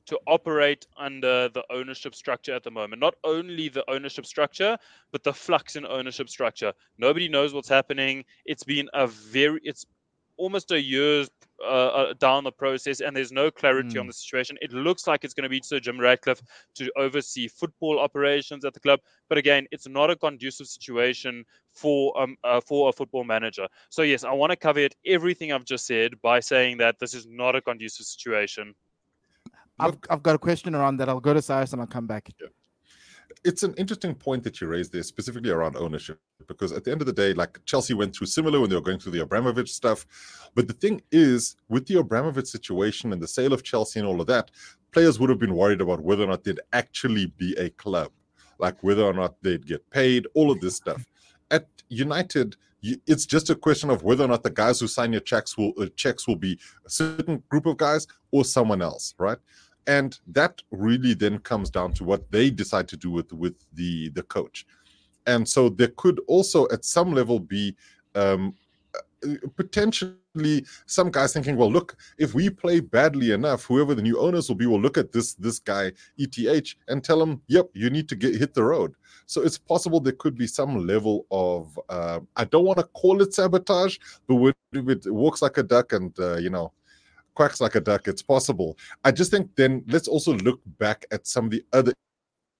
[0.06, 3.00] to operate under the ownership structure at the moment.
[3.00, 4.76] Not only the ownership structure,
[5.12, 6.72] but the flux in ownership structure.
[6.98, 8.24] Nobody knows what's happening.
[8.44, 9.60] It's been a very.
[9.62, 9.84] It's
[10.38, 11.30] almost a year's
[11.62, 14.08] uh, uh, down the process, and there's no clarity on Mm.
[14.08, 14.58] the situation.
[14.60, 16.42] It looks like it's going to be Sir Jim Ratcliffe
[16.74, 22.18] to oversee football operations at the club, but again, it's not a conducive situation for
[22.20, 23.66] um uh, for a football manager.
[23.88, 27.26] So yes, I want to caveat everything I've just said by saying that this is
[27.26, 28.74] not a conducive situation.
[29.78, 31.08] I've, I've got a question around that.
[31.08, 32.30] I'll go to Cyrus and I'll come back.
[32.40, 32.48] Yeah.
[33.44, 37.00] it's an interesting point that you raised there, specifically around ownership, because at the end
[37.00, 39.72] of the day, like Chelsea went through similar when they were going through the Abramovich
[39.72, 40.06] stuff.
[40.54, 44.20] But the thing is, with the Abramovich situation and the sale of Chelsea and all
[44.20, 44.50] of that,
[44.92, 48.10] players would have been worried about whether or not they'd actually be a club,
[48.58, 51.04] like whether or not they'd get paid, all of this stuff.
[51.50, 55.20] At United, it's just a question of whether or not the guys who sign your
[55.20, 59.38] checks will uh, checks will be a certain group of guys or someone else, right?
[59.86, 64.10] And that really then comes down to what they decide to do with with the
[64.10, 64.66] the coach.
[65.26, 67.74] And so there could also at some level be
[68.14, 68.54] um
[68.94, 74.18] uh, potentially some guys thinking well look if we play badly enough whoever the new
[74.18, 77.88] owners will be will look at this this guy eth and tell him yep you
[77.90, 78.94] need to get hit the road.
[79.26, 83.22] So it's possible there could be some level of uh, i don't want to call
[83.22, 86.72] it sabotage but it walks like a duck and uh, you know
[87.36, 91.26] quacks like a duck it's possible I just think then let's also look back at
[91.26, 91.92] some of the other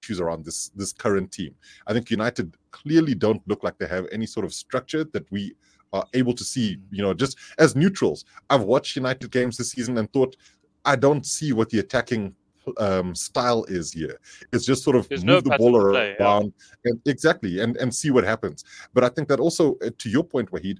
[0.06, 1.54] issues around this this current team.
[1.86, 5.54] I think United clearly don't look like they have any sort of structure that we
[5.92, 8.24] are able to see, you know, just as neutrals.
[8.50, 10.36] I've watched United games this season and thought
[10.84, 12.34] I don't see what the attacking
[12.78, 14.18] um, style is here.
[14.52, 16.24] It's just sort of There's move no the ball play, yeah.
[16.24, 16.52] around
[16.84, 18.64] and exactly and and see what happens.
[18.94, 20.78] But I think that also uh, to your point, Wahid,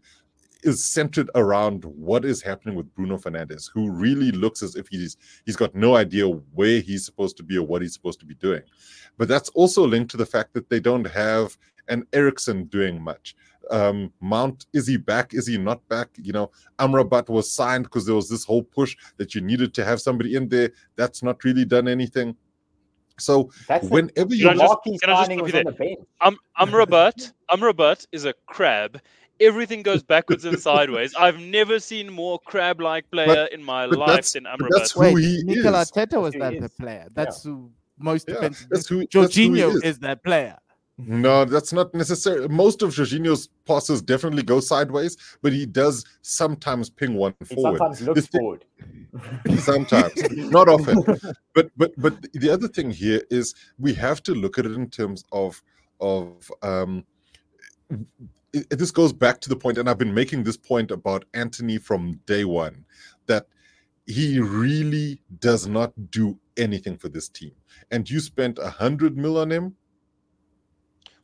[0.63, 5.17] is centered around what is happening with Bruno Fernandes, who really looks as if he's
[5.45, 8.35] he's got no idea where he's supposed to be or what he's supposed to be
[8.35, 8.63] doing.
[9.19, 11.57] But that's also linked to the fact that they don't have
[11.89, 13.37] an Eriksen doing much.
[13.71, 15.35] Um, Mount is he back?
[15.35, 16.09] Is he not back?
[16.21, 19.85] You know, Amrabat was signed because there was this whole push that you needed to
[19.85, 20.71] have somebody in there.
[20.97, 22.37] That's not really done anything.
[23.19, 25.99] So That's whenever the you Can I just- can I just on the bench.
[26.21, 29.01] Um, Amrabat, Amrabat is a crab.
[29.41, 31.15] Everything goes backwards and sideways.
[31.15, 35.19] I've never seen more crab-like player in my life that's- than but that's who Wait,
[35.19, 35.91] he Mikel is.
[35.91, 37.07] Arteta was that the player.
[37.15, 38.69] That's who most Yeah, defensive.
[38.71, 39.83] that's who- that's who he Jorginho is.
[39.83, 40.57] is that player.
[40.99, 42.49] No, that's not necessary.
[42.49, 47.77] Most of Jorginho's passes definitely go sideways, but he does sometimes ping one He forward.
[47.77, 48.65] sometimes looks The thi- forward.
[49.59, 51.03] sometimes not often
[51.55, 54.89] but but but the other thing here is we have to look at it in
[54.89, 55.63] terms of
[56.01, 57.05] of um
[58.57, 61.25] it, it- this goes back to the point and i've been making this point about
[61.35, 62.85] Antony from day one
[63.27, 63.47] that
[64.07, 67.53] he really does not do anything for this team
[67.91, 69.75] and you spent a hundred mil on him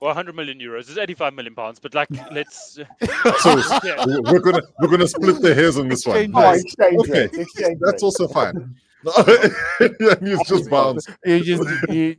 [0.01, 2.75] Well, 100 million euros is 85 million pounds, but like, let's.
[2.75, 2.83] so
[3.85, 4.05] Yeah.
[4.05, 6.63] we're we're gonna we're gonna split the hairs on this one Exchange Oh, Nice.
[6.65, 7.25] exchange Okay.
[7.43, 8.75] Exchange that's also fine
[9.29, 12.17] and he's just bounced You just you,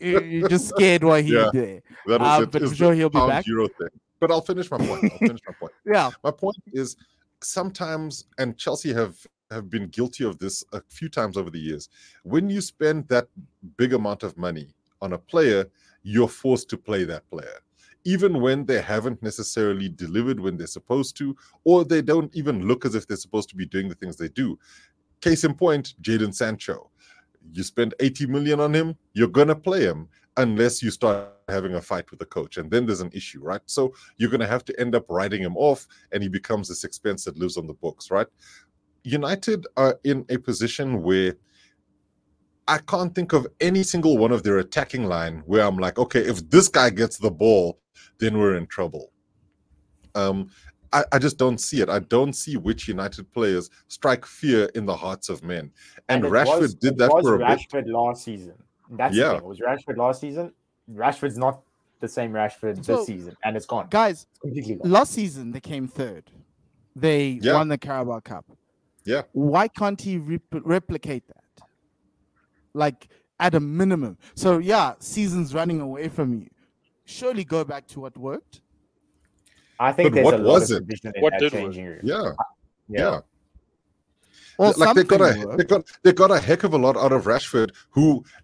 [0.00, 1.50] you, you just scared what he Yeah.
[1.52, 1.82] did.
[2.06, 3.46] That is Uh, it, but is I'm sure he'll be pound back.
[3.46, 3.88] euro thing.
[4.24, 5.04] But I'll finish my point.
[5.12, 5.72] I'll finish my point.
[5.84, 6.10] Yeah.
[6.22, 6.96] My point is
[7.42, 9.18] sometimes, and Chelsea have
[9.50, 11.90] have been guilty of this a few times over the years.
[12.22, 13.28] When you spend that
[13.76, 14.68] big amount of money
[15.02, 15.66] on a player,
[16.04, 17.58] you're forced to play that player.
[18.04, 22.86] Even when they haven't necessarily delivered when they're supposed to, or they don't even look
[22.86, 24.58] as if they're supposed to be doing the things they do.
[25.20, 26.88] Case in point, Jadon Sancho.
[27.52, 31.80] You spend 80 million on him, you're gonna play him unless you start having a
[31.80, 32.56] fight with the coach.
[32.56, 33.60] And then there's an issue, right?
[33.66, 37.24] So you're gonna have to end up writing him off and he becomes this expense
[37.24, 38.26] that lives on the books, right?
[39.04, 41.34] United are in a position where
[42.66, 46.20] I can't think of any single one of their attacking line where I'm like, okay,
[46.20, 47.78] if this guy gets the ball,
[48.18, 49.12] then we're in trouble.
[50.14, 50.48] Um,
[50.92, 51.90] I, I just don't see it.
[51.90, 55.70] I don't see which United players strike fear in the hearts of men.
[56.08, 57.58] And, it Rashford was- did that for a bit.
[57.58, 58.54] Rashford last season.
[58.90, 59.24] That's Yeah.
[59.24, 59.38] the thing.
[59.38, 60.52] It was Rashford last season.
[60.92, 61.62] Rashford's not
[62.00, 63.86] the same Rashford So- this season, and it's gone.
[63.90, 64.90] Guys, It's completely gone.
[64.90, 66.30] last season they came third.
[66.94, 67.54] They Yeah.
[67.54, 68.44] won the Carabao Cup.
[69.04, 69.22] Yeah.
[69.32, 71.66] Why can't he rep- replicate that?
[72.74, 73.08] Like
[73.40, 74.18] at a minimum.
[74.34, 76.48] So yeah, seasons running away from you.
[77.04, 78.60] Surely go back to what worked.
[79.78, 81.00] I think But there's what a lot was of it?
[81.04, 81.62] in What that did work?
[81.62, 82.00] changing room.
[82.04, 82.22] Yeah,
[82.88, 83.00] Yeah.
[83.00, 83.20] yeah.
[84.58, 85.58] Well, like they got a worked.
[85.58, 88.24] they got they got a heck of a lot out of Rashford, who,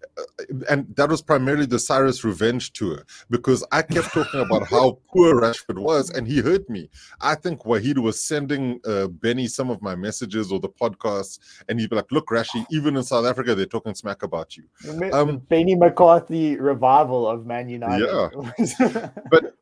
[0.69, 5.41] and that was primarily the Cyrus revenge tour because I kept talking about how poor
[5.41, 6.89] Rashford was, and he hurt me.
[7.19, 11.39] I think Wahid was sending uh, Benny some of my messages or the podcasts,
[11.69, 14.63] and he'd be like, "Look, Rashi, even in South Africa, they're talking smack about you."
[14.83, 18.07] The, Mi- Um, the Benny McCarthy revival of Man United.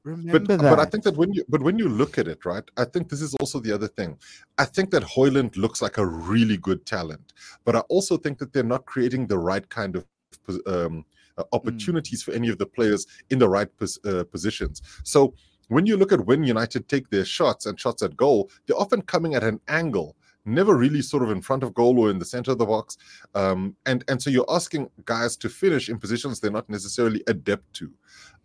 [0.03, 0.61] Remember but that.
[0.61, 3.09] but I think that when you but when you look at it, right, I think
[3.09, 4.17] this is also the other thing.
[4.57, 7.33] I think that Højlund looks like a really good talent,
[7.65, 10.18] but I also think that they're not creating the right kind of pos-
[10.67, 11.05] um,
[11.37, 14.81] uh, opportunities for any of the players in the right pos- uh, positions.
[15.03, 15.33] So
[15.69, 19.01] when you look at when United take their shots and shots at goal, they're often
[19.01, 20.15] coming at an angle.
[20.45, 22.97] Never really sort of in front of goal or in the center of the box,
[23.35, 27.71] um, and and so you're asking guys to finish in positions they're not necessarily adept
[27.73, 27.91] to.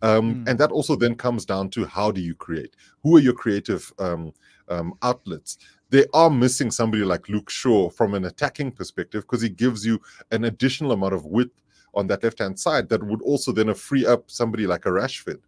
[0.01, 0.49] Um, Mm.
[0.49, 2.75] And that also then comes down to how do you create?
[3.01, 4.33] Who are your creative um,
[4.67, 5.57] um, outlets?
[5.89, 9.99] They are missing somebody like Luke Shaw from an attacking perspective because he gives you
[10.31, 11.61] an additional amount of width
[11.95, 15.39] on that left hand side that would also then free up somebody like a Rashford.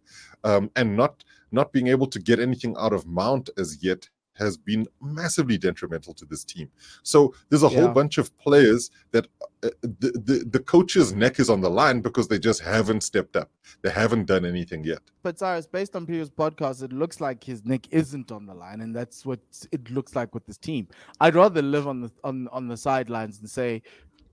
[0.44, 4.56] Um, and not not being able to get anything out of Mount as yet has
[4.56, 6.70] been massively detrimental to this team.
[7.02, 9.26] So there's a whole bunch of players that
[9.64, 13.36] uh, the, the the coach's neck is on the line because they just haven't stepped
[13.36, 13.50] up.
[13.82, 15.00] They haven't done anything yet.
[15.24, 18.80] but Cyrus, based on previous podcasts, it looks like his neck isn't on the line,
[18.80, 19.40] and that's what
[19.72, 20.86] it looks like with this team.
[21.20, 23.82] I'd rather live on the on on the sidelines and say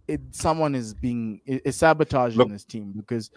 [0.07, 3.29] it, someone is being is sabotaging Look- this team because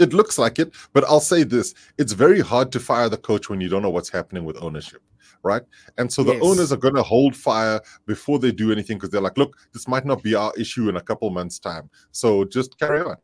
[0.00, 3.48] It looks like it, but I'll say this: it's very hard to fire the coach
[3.48, 5.00] when you don't know what's happening with ownership,
[5.44, 5.62] right?
[5.98, 6.42] And so the Yes.
[6.42, 9.86] owners are going to hold fire before they do anything because they're like, "Look, this
[9.86, 13.16] might not be our issue in a couple months' time, so just carry on."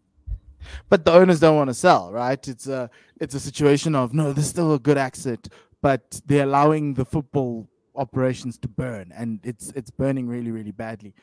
[0.91, 2.47] but the owners don't want to sell, right?
[2.47, 2.89] It's a
[3.21, 5.49] it's a situation of no, there's still a good exit,
[5.83, 11.15] but they're allowing the football operations to burn, and it's it's burning really really badly.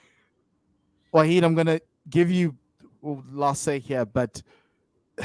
[1.18, 2.56] Wahid, I'm gonna give you
[3.02, 4.44] last say here, but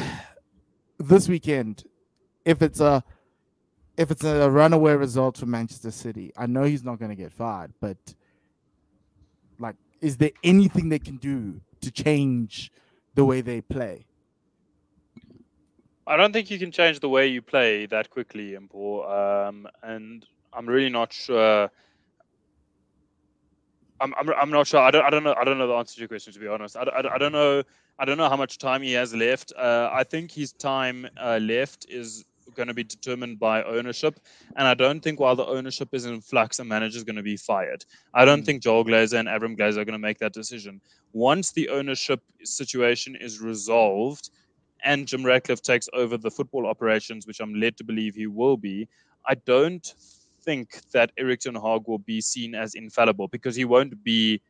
[0.98, 1.84] this weekend,
[2.46, 3.04] if it's a
[3.98, 7.30] if it's a runaway result for Manchester City, I know he's not going to get
[7.30, 7.98] fired, but
[9.58, 12.72] like, is there anything they can do to change
[13.14, 14.06] the way they play?
[16.06, 19.48] I don't think you can change the way you play that quickly, Impor.
[19.48, 20.24] Um, and
[20.54, 21.70] I'm really not sure.
[24.02, 24.80] I'm, I'm, I'm not sure.
[24.80, 25.34] I don't, I don't know.
[25.40, 26.76] I don't know the answer to your question, to be honest.
[26.76, 27.62] I, I, I don't know.
[27.98, 29.52] I don't know how much time he has left.
[29.56, 32.24] Uh, I think his time uh, left is
[32.54, 34.18] going to be determined by ownership,
[34.56, 37.22] and I don't think while the ownership is in flux, a manager is going to
[37.22, 37.84] be fired.
[38.12, 38.46] I don't Mm.
[38.46, 40.80] think Joel Glazer and Avram Glazer are going to make that decision.
[41.12, 44.30] Once the ownership situation is resolved,
[44.84, 48.56] and Jim Ratcliffe takes over the football operations, which I'm led to believe he will
[48.56, 48.88] be,
[49.28, 49.86] I don't
[50.44, 54.40] think that Erik Ten Hag will be seen as infallible because he won't be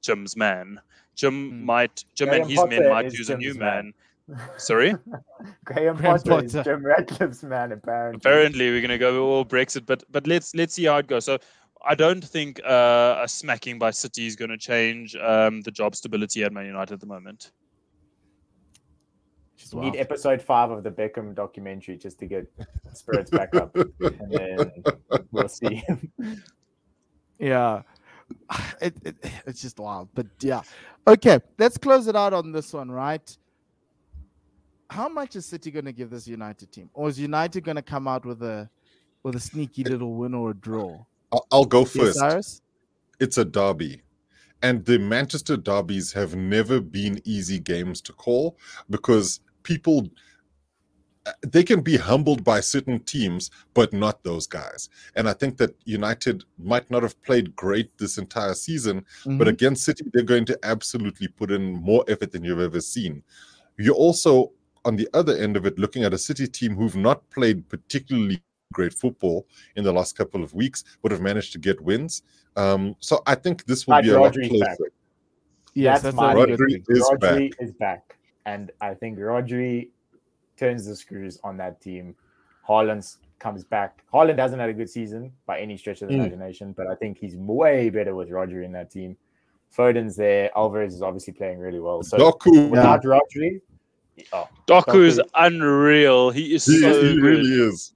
[0.00, 0.80] Jim's man.
[1.14, 1.64] Jim Hmm.
[1.64, 3.92] might, Jim Graham and his men might is use a new man.
[4.28, 4.40] man.
[4.56, 4.94] Sorry,
[5.64, 8.16] Graham, Graham Potter, is Jim Ratcliffe's man, apparently.
[8.16, 11.24] apparently we're gonna go all Brexit, but but let's let's see how it goes.
[11.24, 11.38] So.
[11.84, 15.96] I don't think uh, a smacking by City is going to change um, the job
[15.96, 17.50] stability at Man United at the moment.
[19.72, 22.46] Just You need episode five of the Beckham documentary just to get
[22.92, 24.72] spirits back up, and then
[25.30, 25.82] we'll see.
[27.38, 27.82] Yeah.
[28.80, 29.16] It, it,
[29.46, 30.08] it's just wild.
[30.14, 30.62] But yeah.
[31.06, 33.36] Okay, let's close it out on this one, right?
[34.90, 36.90] How much is City going to give this United team?
[36.94, 38.68] Or is United going to come out with a
[39.22, 41.04] with a sneaky little win or a draw?
[41.32, 42.18] I'll, I'll go Yes, first.
[42.18, 42.62] Cyrus?
[43.20, 44.02] it's a derby.
[44.62, 48.56] And the Manchester derbies have never been easy games to call
[48.90, 50.08] because people
[51.48, 54.88] they can be humbled by certain teams, but not those guys.
[55.14, 59.50] And I think that United might not have played great this entire season, but Mhm.
[59.50, 63.22] against City, they're going to absolutely put in more effort than you've ever seen.
[63.78, 64.50] You're also
[64.84, 68.42] on the other end of it looking at a City team who've not played particularly
[68.72, 69.46] great football
[69.76, 72.22] in the last couple of weeks, but have managed to get wins.
[72.56, 74.64] Um, so I think this will But be a lot Rodri's closer.
[74.64, 74.78] back.
[75.74, 77.50] yes, That's that's, my- a Rodri is Rodri back.
[77.60, 79.88] is back, and I think Rodri
[80.56, 82.14] turns the screws on that team.
[82.68, 84.02] Haaland comes back.
[84.12, 86.18] Haaland hasn't had a good season by any stretch of the Mm.
[86.20, 89.16] imagination, but I think he's way better with Rodri in that team.
[89.70, 90.50] Foden's there.
[90.56, 92.02] Alvarez is obviously playing really well.
[92.02, 93.60] So Doku, without Rodri,
[94.32, 96.30] Oh, Doku is unreal.
[96.30, 97.22] He is He, so he good.
[97.22, 97.94] really is.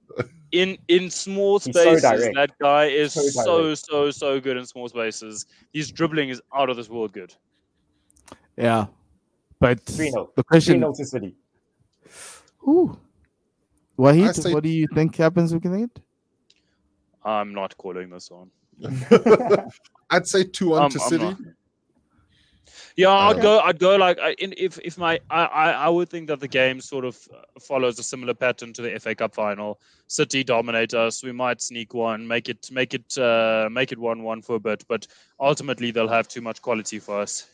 [0.51, 2.33] in in small He's so spaces.
[2.33, 5.45] that guy is So so so so good in small spaces.
[5.73, 7.35] His dribbling is out of this world good.
[8.57, 8.87] Yeah,
[9.59, 10.29] but 3 0.
[10.35, 10.79] the 3 question.
[10.79, 11.35] 0 to City.
[12.67, 12.97] Ooh.
[13.97, 15.99] Wahid, I say- what do you think happens with it?
[17.23, 18.51] I'm not calling this on.
[20.09, 21.23] I'd say two on Um, to I'm City.
[21.23, 21.37] not.
[22.95, 23.59] Yeah, I'd Uh, go.
[23.59, 26.47] I'd go like I, in, if if my I, I I would think that the
[26.47, 29.79] game sort of uh, follows a similar pattern to the FA Cup final.
[30.07, 31.23] City dominate us.
[31.23, 34.59] We might sneak one, make it make it uh, make it one one for a
[34.59, 35.05] bit, but
[35.39, 37.47] ultimately they'll have too much quality for us.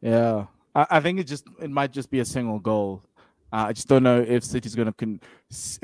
[0.00, 3.02] Yeah, I, I think it just it might just be a single goal.
[3.52, 4.92] Uh, I just don't know if City's going to.
[4.92, 5.20] Con-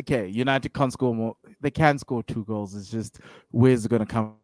[0.01, 1.37] okay, United can't score more.
[1.61, 2.75] They can score two goals.
[2.77, 3.19] It's just
[3.51, 4.37] where's it going to come from?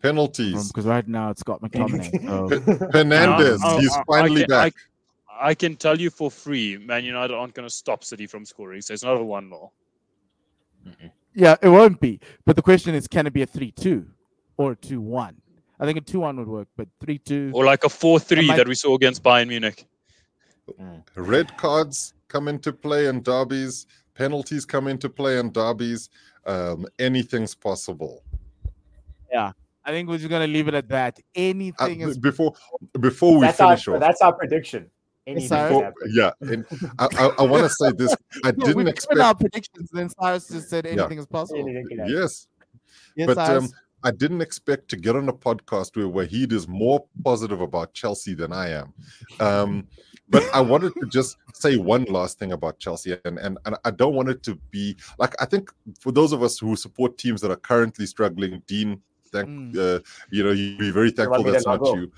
[0.00, 0.68] Penalties.
[0.68, 2.08] Because right now it's Scott McTominay.
[2.78, 4.74] So Hernandez, I- I- he's I- I finally can- back.
[5.40, 8.80] I can tell you for free, Man United aren't going to stop City from scoring,
[8.80, 9.70] so it's not a one 0
[11.34, 12.18] yeah, it won't be.
[12.44, 14.06] But the question is, can it be a three-two
[14.56, 15.36] or a two-one?
[15.80, 17.52] I think a two-one would work, but three-two.
[17.54, 19.86] or like a four three that we saw against Bayern Munich.
[21.14, 23.86] Red cards come into play in derbies.
[24.14, 26.10] Penalties come into play in derbies.
[26.46, 28.22] Um, anything's possible.
[29.32, 29.52] Yeah,
[29.84, 31.18] I think we're just going to leave it at that.
[31.18, 32.54] Uh, Anything is before
[33.00, 34.90] before we that's, our, finish off, that's our prediction.
[35.26, 36.64] Anything before- yeah, and
[36.98, 38.14] I, I, I want to say this.
[38.44, 39.20] I Yeah, didn't expect.
[39.20, 39.90] our predictions.
[39.92, 40.92] Then Cyrus just said Yeah.
[40.92, 41.60] anything is possible.
[41.60, 41.98] Anything.
[42.06, 42.48] Yes,
[43.14, 43.64] Yes, but Cyrus.
[43.64, 43.70] um,
[44.04, 48.34] I didn't expect to get on a podcast where Wahid is more positive about Chelsea
[48.34, 48.94] than I am.
[49.40, 49.88] Um,
[50.30, 53.90] but I wanted to just say one last thing about Chelsea, and, and and I
[53.90, 55.70] don't want it to be like I think
[56.00, 59.00] for those of us who support teams that are currently struggling, Dean,
[59.32, 59.76] thank Mm.
[59.76, 62.12] uh, you know you'd be very thankful that's not log you.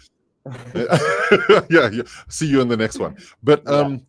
[1.71, 2.03] yeah, yeah.
[2.29, 3.17] See you in the next one.
[3.43, 3.73] But Yeah.
[3.75, 4.07] um,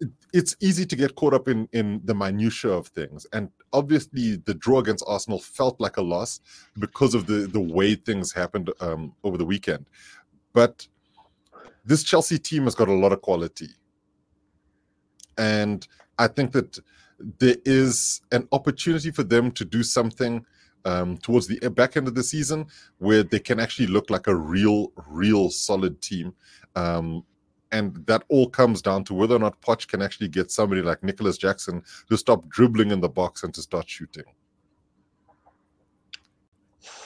[0.00, 4.36] it- it's easy to get caught up in in the minutia of things, and obviously
[4.36, 6.40] the draw against Arsenal felt like a loss
[6.78, 9.84] because of the the way things happened um, over the weekend.
[10.52, 10.88] But
[11.84, 13.68] this Chelsea team has got a lot of quality,
[15.36, 15.86] and
[16.18, 16.78] I think that
[17.38, 20.44] there is an opportunity for them to do something
[20.84, 22.66] um, towards the back end of the season
[22.98, 26.34] where they can actually look like a real, real solid team.
[26.74, 27.24] Um,
[27.76, 31.02] and that all comes down to whether or not Poch can actually get somebody like
[31.02, 34.24] Nicolas Jackson to stop dribbling in the box and to start shooting.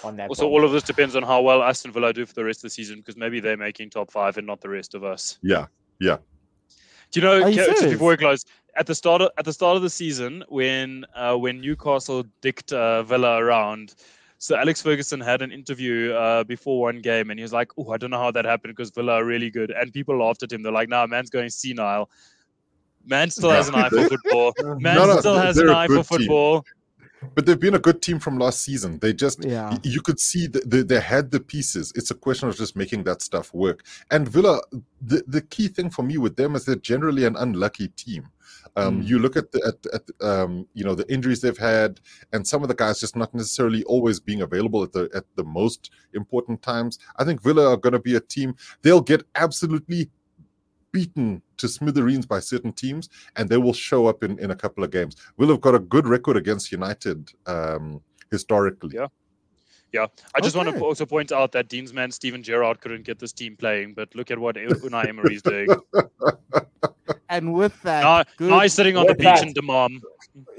[0.05, 0.53] On that Also, bomb.
[0.53, 2.71] all of this depends on how well Aston Villa do for the rest of the
[2.71, 5.39] season, because maybe they're making top five and not the rest of us.
[5.43, 5.67] Yeah,
[6.01, 6.19] yeah.
[7.11, 7.43] Do you know?
[7.43, 8.45] Are you Ke- just before we close,
[8.77, 12.73] at the start of, at the start of the season, when uh, when Newcastle dicked
[12.73, 13.95] uh, Villa around,
[14.41, 17.91] so Alex Ferguson had an interview uh, before one game, and he was like, "Oh,
[17.91, 20.51] I don't know how that happened because Villa are really good," and people laughed at
[20.51, 20.63] him.
[20.63, 22.09] They're like, "Nah, man's going senile.
[23.05, 24.55] Man still has an eye for football.
[24.81, 26.19] Man No, no, still has an eye for good team.
[26.21, 26.65] football."
[27.35, 28.99] but they've been a good team from last season.
[28.99, 29.77] They just, yeah.
[29.83, 31.93] you could see that they, they had the pieces.
[31.95, 33.85] It's a question of just making that stuff work.
[34.11, 34.63] And Villa,
[35.03, 38.29] the, the key thing for me with them is they're generally an unlucky team.
[38.77, 39.09] Um, Mm.
[39.09, 42.01] You look at the at, at um, you know the injuries they've had,
[42.33, 45.45] and some of the guys just not necessarily always being available at the at the
[45.45, 46.99] most important times.
[47.17, 48.55] I think Villa are going to be a team.
[48.83, 50.11] They'll get absolutely
[50.93, 54.83] beaten to smithereens by certain teams, and they will show up in, in a couple
[54.83, 55.17] of games.
[55.37, 58.01] Will have got a good record against United um,
[58.31, 58.97] historically.
[58.97, 59.07] Yeah.
[59.93, 63.19] Yeah, I just want to also point out that Dean's man Steven Gerrard couldn't get
[63.19, 65.69] this team playing, but look at what Unai Emery is doing.
[67.29, 70.03] And with that, now, good- now sitting on the With beach that- in Dammam.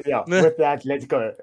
[0.05, 1.33] yeah, with that, let's go.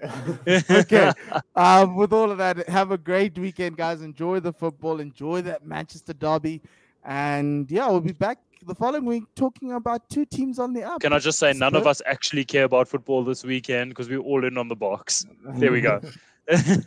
[0.70, 1.12] okay.
[1.55, 4.01] um, with all of that, have a great weekend, guys.
[4.01, 5.01] Enjoy the football.
[5.01, 6.62] Enjoy that Manchester derby.
[7.05, 11.03] And yeah, we'll be back the following week talking about two teams on the up.
[11.03, 14.20] Can I just say, none of us actually care about football this weekend because we're
[14.20, 15.26] all in on the box.
[15.57, 16.01] There we go.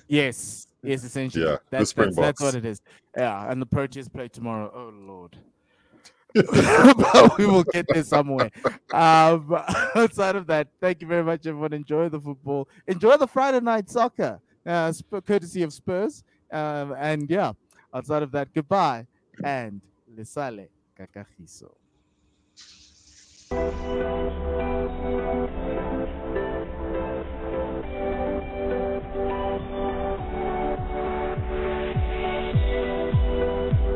[0.07, 0.65] Yes.
[0.83, 1.45] Yes, essentially.
[1.45, 2.81] Yeah, that's, that's, that's, what it is.
[3.15, 4.71] Yeah, and the Proteas play tomorrow.
[4.73, 5.37] Oh Lord.
[6.33, 8.49] but we will get there somewhere.
[8.91, 9.53] Um,
[9.95, 11.73] outside of that, thank you very much, everyone.
[11.73, 12.67] Enjoy the football.
[12.87, 16.23] Enjoy the Friday night soccer, uh, sp- courtesy of Spurs.
[16.51, 17.53] Um, and yeah,
[17.93, 19.05] outside of that, goodbye
[19.43, 19.81] and
[20.15, 20.67] lesale
[20.97, 21.71] kakajiso.